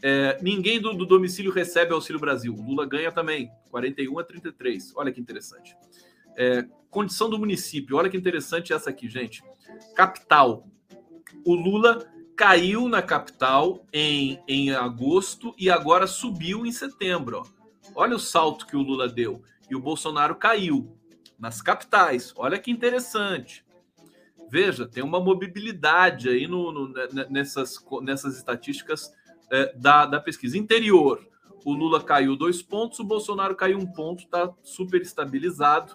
[0.00, 2.54] É, ninguém do, do, domicílio recebe Auxílio Brasil.
[2.54, 4.92] O Lula ganha também, 41 a 33.
[4.94, 5.76] Olha que interessante.
[6.36, 7.96] É, condição do município.
[7.96, 9.42] Olha que interessante essa aqui, gente.
[9.94, 10.66] Capital.
[11.44, 17.42] O Lula caiu na capital em, em agosto e agora subiu em setembro.
[17.94, 19.42] Olha o salto que o Lula deu.
[19.68, 20.96] E o Bolsonaro caiu
[21.38, 22.32] nas capitais.
[22.36, 23.64] Olha que interessante.
[24.50, 26.92] Veja, tem uma mobilidade aí no, no
[27.28, 29.12] nessas, nessas estatísticas
[29.50, 30.56] é, da, da pesquisa.
[30.56, 31.26] Interior,
[31.64, 35.94] o Lula caiu dois pontos, o Bolsonaro caiu um ponto, está super estabilizado.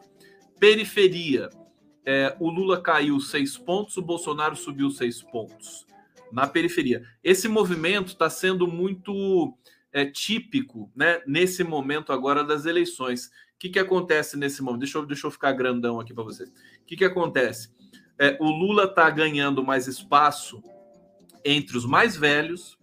[0.64, 1.50] Periferia.
[2.06, 5.86] É, o Lula caiu seis pontos, o Bolsonaro subiu seis pontos.
[6.32, 7.04] Na periferia.
[7.22, 9.58] Esse movimento está sendo muito
[9.92, 13.26] é, típico né, nesse momento agora das eleições.
[13.26, 14.80] O que, que acontece nesse momento?
[14.80, 16.48] Deixa eu, deixa eu ficar grandão aqui para vocês.
[16.48, 17.70] O que, que acontece?
[18.18, 20.64] É, o Lula está ganhando mais espaço
[21.44, 22.80] entre os mais velhos,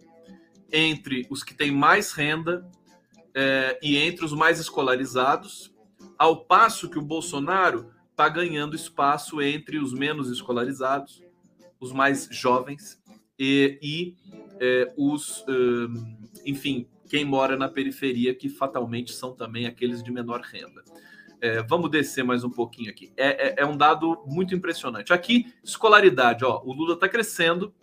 [0.70, 2.62] entre os que têm mais renda
[3.34, 5.72] é, e entre os mais escolarizados
[6.20, 11.24] ao passo que o Bolsonaro está ganhando espaço entre os menos escolarizados,
[11.80, 13.00] os mais jovens
[13.38, 14.16] e, e
[14.60, 15.42] é, os,
[16.44, 20.84] enfim, quem mora na periferia, que fatalmente são também aqueles de menor renda.
[21.40, 23.10] É, vamos descer mais um pouquinho aqui.
[23.16, 25.14] É, é, é, um dado muito impressionante.
[25.14, 27.74] Aqui, escolaridade, ó, o Lula está crescendo,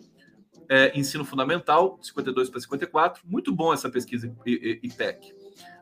[0.68, 3.24] é, ensino fundamental, 52 para 54.
[3.26, 5.34] Muito bom essa pesquisa IPEC.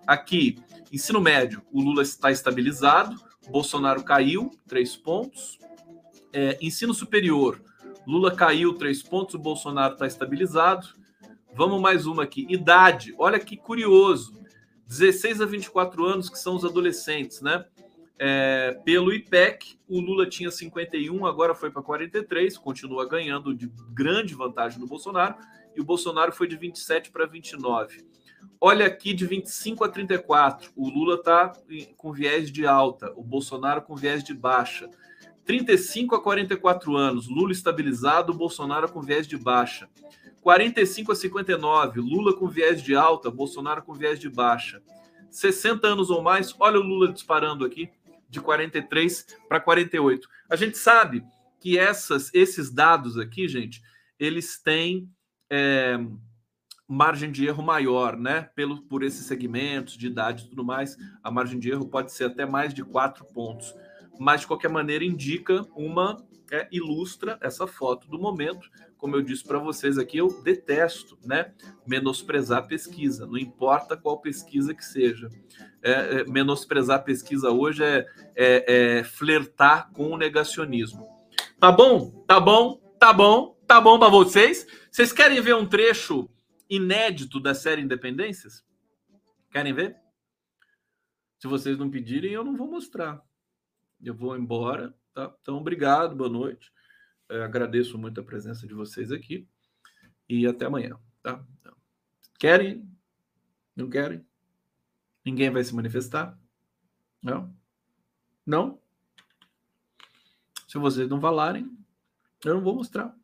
[0.06, 0.58] Aqui,
[0.92, 3.16] ensino médio, o Lula está estabilizado,
[3.48, 5.58] Bolsonaro caiu, três pontos.
[6.32, 7.60] É, ensino superior,
[8.06, 10.86] Lula caiu, três pontos, o Bolsonaro está estabilizado.
[11.52, 12.46] Vamos mais uma aqui.
[12.48, 14.34] Idade, olha que curioso.
[14.86, 17.64] 16 a 24 anos, que são os adolescentes, né?
[18.18, 24.34] É, pelo IPEC, o Lula tinha 51, agora foi para 43, continua ganhando de grande
[24.34, 25.34] vantagem no Bolsonaro,
[25.74, 28.06] e o Bolsonaro foi de 27 para 29.
[28.60, 31.52] Olha aqui de 25 a 34, o Lula está
[31.96, 34.88] com viés de alta, o Bolsonaro com viés de baixa.
[35.44, 39.88] 35 a 44 anos, Lula estabilizado, Bolsonaro com viés de baixa.
[40.40, 44.82] 45 a 59, Lula com viés de alta, Bolsonaro com viés de baixa.
[45.30, 47.90] 60 anos ou mais, olha o Lula disparando aqui,
[48.28, 50.28] de 43 para 48.
[50.48, 51.22] A gente sabe
[51.60, 53.82] que essas, esses dados aqui, gente,
[54.18, 55.10] eles têm.
[55.50, 55.98] É,
[56.88, 58.48] margem de erro maior, né?
[58.54, 62.24] Pelo, por esses segmentos de idade e tudo mais, a margem de erro pode ser
[62.24, 63.74] até mais de quatro pontos.
[64.18, 66.24] Mas, de qualquer maneira, indica uma.
[66.48, 68.70] É, ilustra essa foto do momento.
[68.96, 71.52] Como eu disse para vocês aqui, eu detesto né,
[71.84, 75.28] menosprezar pesquisa, não importa qual pesquisa que seja.
[75.82, 78.06] É, é, menosprezar pesquisa hoje é,
[78.36, 81.04] é, é flertar com o negacionismo.
[81.58, 82.24] Tá bom?
[82.28, 82.80] Tá bom?
[82.96, 83.56] Tá bom?
[83.66, 84.68] Tá bom para vocês?
[84.88, 86.30] Vocês querem ver um trecho
[86.68, 88.64] inédito da série Independências?
[89.50, 89.96] Querem ver?
[91.38, 93.22] Se vocês não pedirem, eu não vou mostrar.
[94.02, 95.34] Eu vou embora, tá?
[95.40, 96.72] Então, obrigado, boa noite.
[97.28, 99.48] É, agradeço muito a presença de vocês aqui
[100.28, 101.44] e até amanhã, tá?
[102.38, 102.88] Querem?
[103.74, 104.24] Não querem?
[105.24, 106.38] Ninguém vai se manifestar?
[107.22, 107.54] Não?
[108.44, 108.80] Não?
[110.68, 111.70] Se vocês não falarem,
[112.44, 113.14] eu não vou mostrar.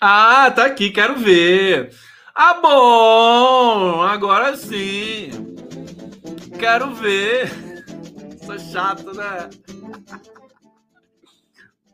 [0.00, 1.92] Ah, tá aqui, quero ver.
[2.38, 4.02] Ah, bom!
[4.02, 5.30] Agora sim.
[6.60, 7.48] Quero ver.
[8.44, 9.48] Sou chato, né?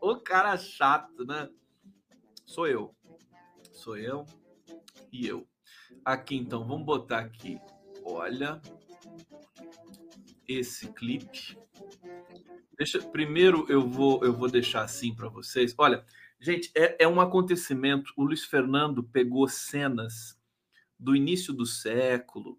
[0.01, 1.49] O cara chato, né?
[2.45, 2.93] Sou eu.
[3.73, 4.27] Sou eu
[5.13, 5.47] e eu.
[6.05, 7.61] Aqui então, vamos botar aqui.
[8.05, 8.61] Olha
[10.49, 11.57] esse clipe.
[12.77, 15.73] Deixa, primeiro eu vou eu vou deixar assim para vocês.
[15.79, 16.05] Olha,
[16.43, 18.13] gente, é, é um acontecimento.
[18.17, 20.37] O Luiz Fernando pegou cenas
[20.99, 22.59] do início do século,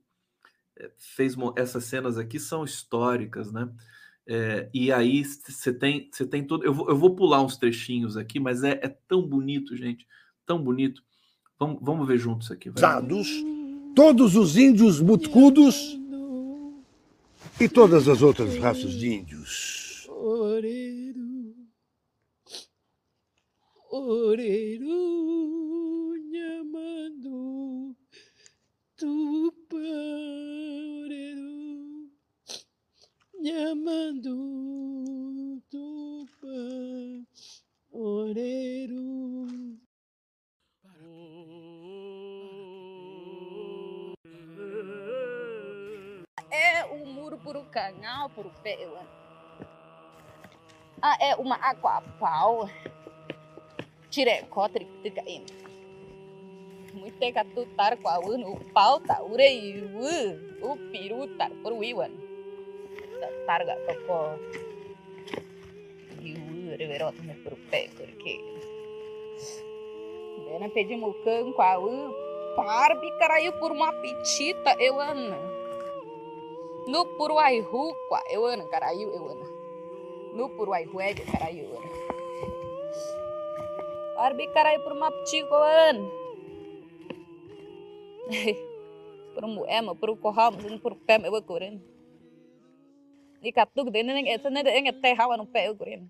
[0.78, 3.70] é, fez essas cenas aqui são históricas, né?
[4.26, 6.64] É, e aí você tem você tem todo.
[6.64, 10.08] Eu vou, eu vou pular uns trechinhos aqui, mas é, é tão bonito, gente,
[10.46, 11.04] tão bonito.
[11.60, 12.70] Vamos, vamos ver juntos aqui.
[12.70, 12.82] Vai.
[13.94, 16.00] Todos os índios mutcudos
[17.60, 20.08] e todas as outras raças de índios.
[23.96, 27.96] Oreiro, oreiro, nhamando,
[28.98, 29.78] tupa,
[31.06, 32.10] oreiro,
[33.40, 34.34] nhamando,
[35.70, 36.48] tupa,
[37.92, 39.78] oreiro.
[46.50, 48.76] é o muro por o canal, por o pé.
[51.00, 52.02] Ah, é uma água
[54.14, 55.42] Tire cotre de caim.
[56.94, 59.82] Muito que tu tar com a o pau tá urei
[60.62, 62.12] o piru tar por o iwan.
[63.48, 64.38] Targa topo.
[66.22, 68.40] E o reverot me por o pé, porque.
[70.46, 72.14] Dena pedimos cão com a u.
[72.56, 75.36] Parbi caraiu por uma petita, eu amo.
[76.86, 79.46] No Puruaihu, kwa eu ano, caralho, eu ano.
[80.34, 82.03] No Puruaihu é caralho, eu ano.
[84.24, 86.10] Arbi caralho por uma ptico ano.
[89.34, 91.84] Por um ema, por um corral, mas por pé eu correndo.
[93.42, 96.10] E katuk de nem essa nem é até hawa no pé eu correndo.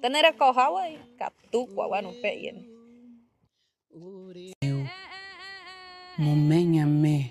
[0.00, 2.64] Tanera corral aí, katuk wa no pé yen.
[3.92, 4.86] Eu,
[6.16, 7.30] momenha me.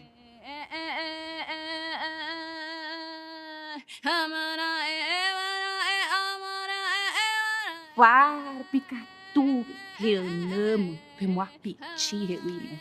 [7.96, 9.66] Var picatu
[10.04, 12.78] reanamo pemuapiti reuina.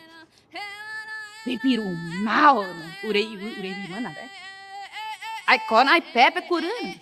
[1.45, 1.83] Pepiru
[2.23, 2.67] mal,
[3.03, 4.29] urei urei mana né?
[5.47, 6.99] Ai pepe curando.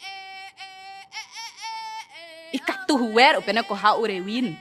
[2.53, 4.57] E caturuero pena corra urewin.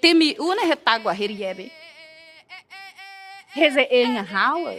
[0.00, 1.72] Temi una retagua heriebe.
[3.54, 4.74] Rezenha hawa.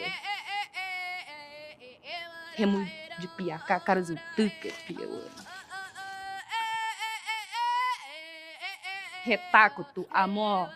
[2.57, 2.87] Remu
[3.19, 5.54] de piaca, caras o tuca, piauana.
[9.25, 10.69] Retacuto, amor,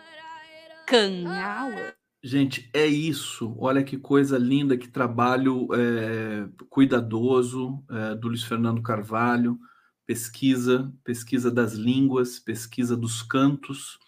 [0.84, 1.94] canhaua.
[2.20, 3.54] Gente, é isso.
[3.56, 9.56] Olha que coisa linda, que trabalho é, cuidadoso é, do Luiz Fernando Carvalho.
[10.04, 14.00] Pesquisa, pesquisa das línguas, pesquisa dos cantos,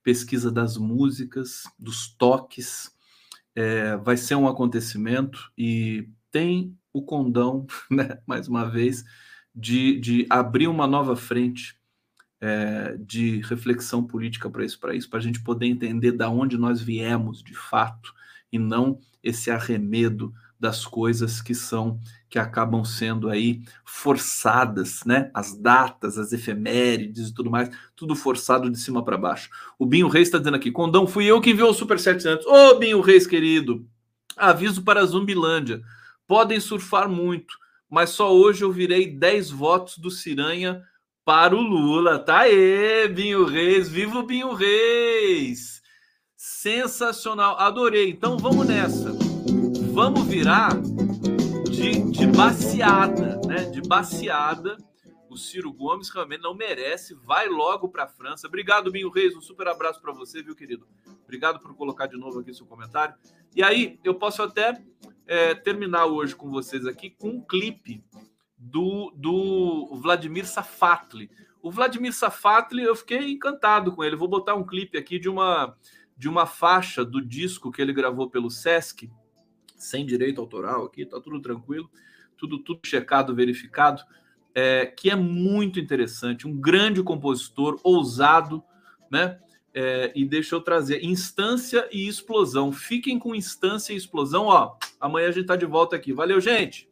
[0.00, 2.94] pesquisa das músicas, dos toques.
[3.52, 9.04] É, vai ser um acontecimento e tem o condão, né, mais uma vez,
[9.52, 11.77] de, de abrir uma nova frente
[12.40, 16.80] é, de reflexão política para para isso, para a gente poder entender da onde nós
[16.80, 18.14] viemos de fato
[18.52, 25.30] e não esse arremedo das coisas que são que acabam sendo aí forçadas, né?
[25.32, 29.48] As datas, as efemérides e tudo mais, tudo forçado de cima para baixo.
[29.78, 32.44] O Binho Reis está dizendo aqui: Condão, fui eu que enviou o Super 700.
[32.46, 33.86] Ô, oh, Binho Reis, querido,
[34.36, 35.80] aviso para a Zumbilândia:
[36.26, 37.54] podem surfar muito,
[37.88, 40.82] mas só hoje eu virei 10 votos do Ciranha
[41.28, 42.18] para o Lula.
[42.18, 45.82] Tá aí, Binho Reis, viva o Binho Reis!
[46.34, 48.08] Sensacional, adorei.
[48.08, 49.12] Então vamos nessa.
[49.92, 50.70] Vamos virar
[51.70, 53.56] de, de baseada, né?
[53.64, 54.78] De baseada.
[55.28, 57.14] O Ciro Gomes realmente não merece.
[57.26, 58.46] Vai logo para a França.
[58.46, 59.36] Obrigado, Binho Reis.
[59.36, 60.88] Um super abraço para você, viu, querido?
[61.24, 63.14] Obrigado por colocar de novo aqui seu comentário.
[63.54, 64.82] E aí, eu posso até
[65.26, 68.02] é, terminar hoje com vocês aqui com um clipe
[68.58, 71.30] do, do Vladimir Safatli.
[71.62, 74.16] O Vladimir Safatli, eu fiquei encantado com ele.
[74.16, 75.76] Vou botar um clipe aqui de uma
[76.18, 79.08] de uma faixa do disco que ele gravou pelo Sesc,
[79.76, 81.88] sem direito autoral aqui, tá tudo tranquilo,
[82.36, 84.02] tudo, tudo checado, verificado,
[84.52, 88.64] é, que é muito interessante, um grande compositor, ousado,
[89.08, 89.38] né?
[89.72, 92.72] É, e deixa eu trazer instância e explosão.
[92.72, 94.76] Fiquem com instância e explosão, ó.
[94.98, 96.12] Amanhã a gente tá de volta aqui.
[96.12, 96.87] Valeu, gente!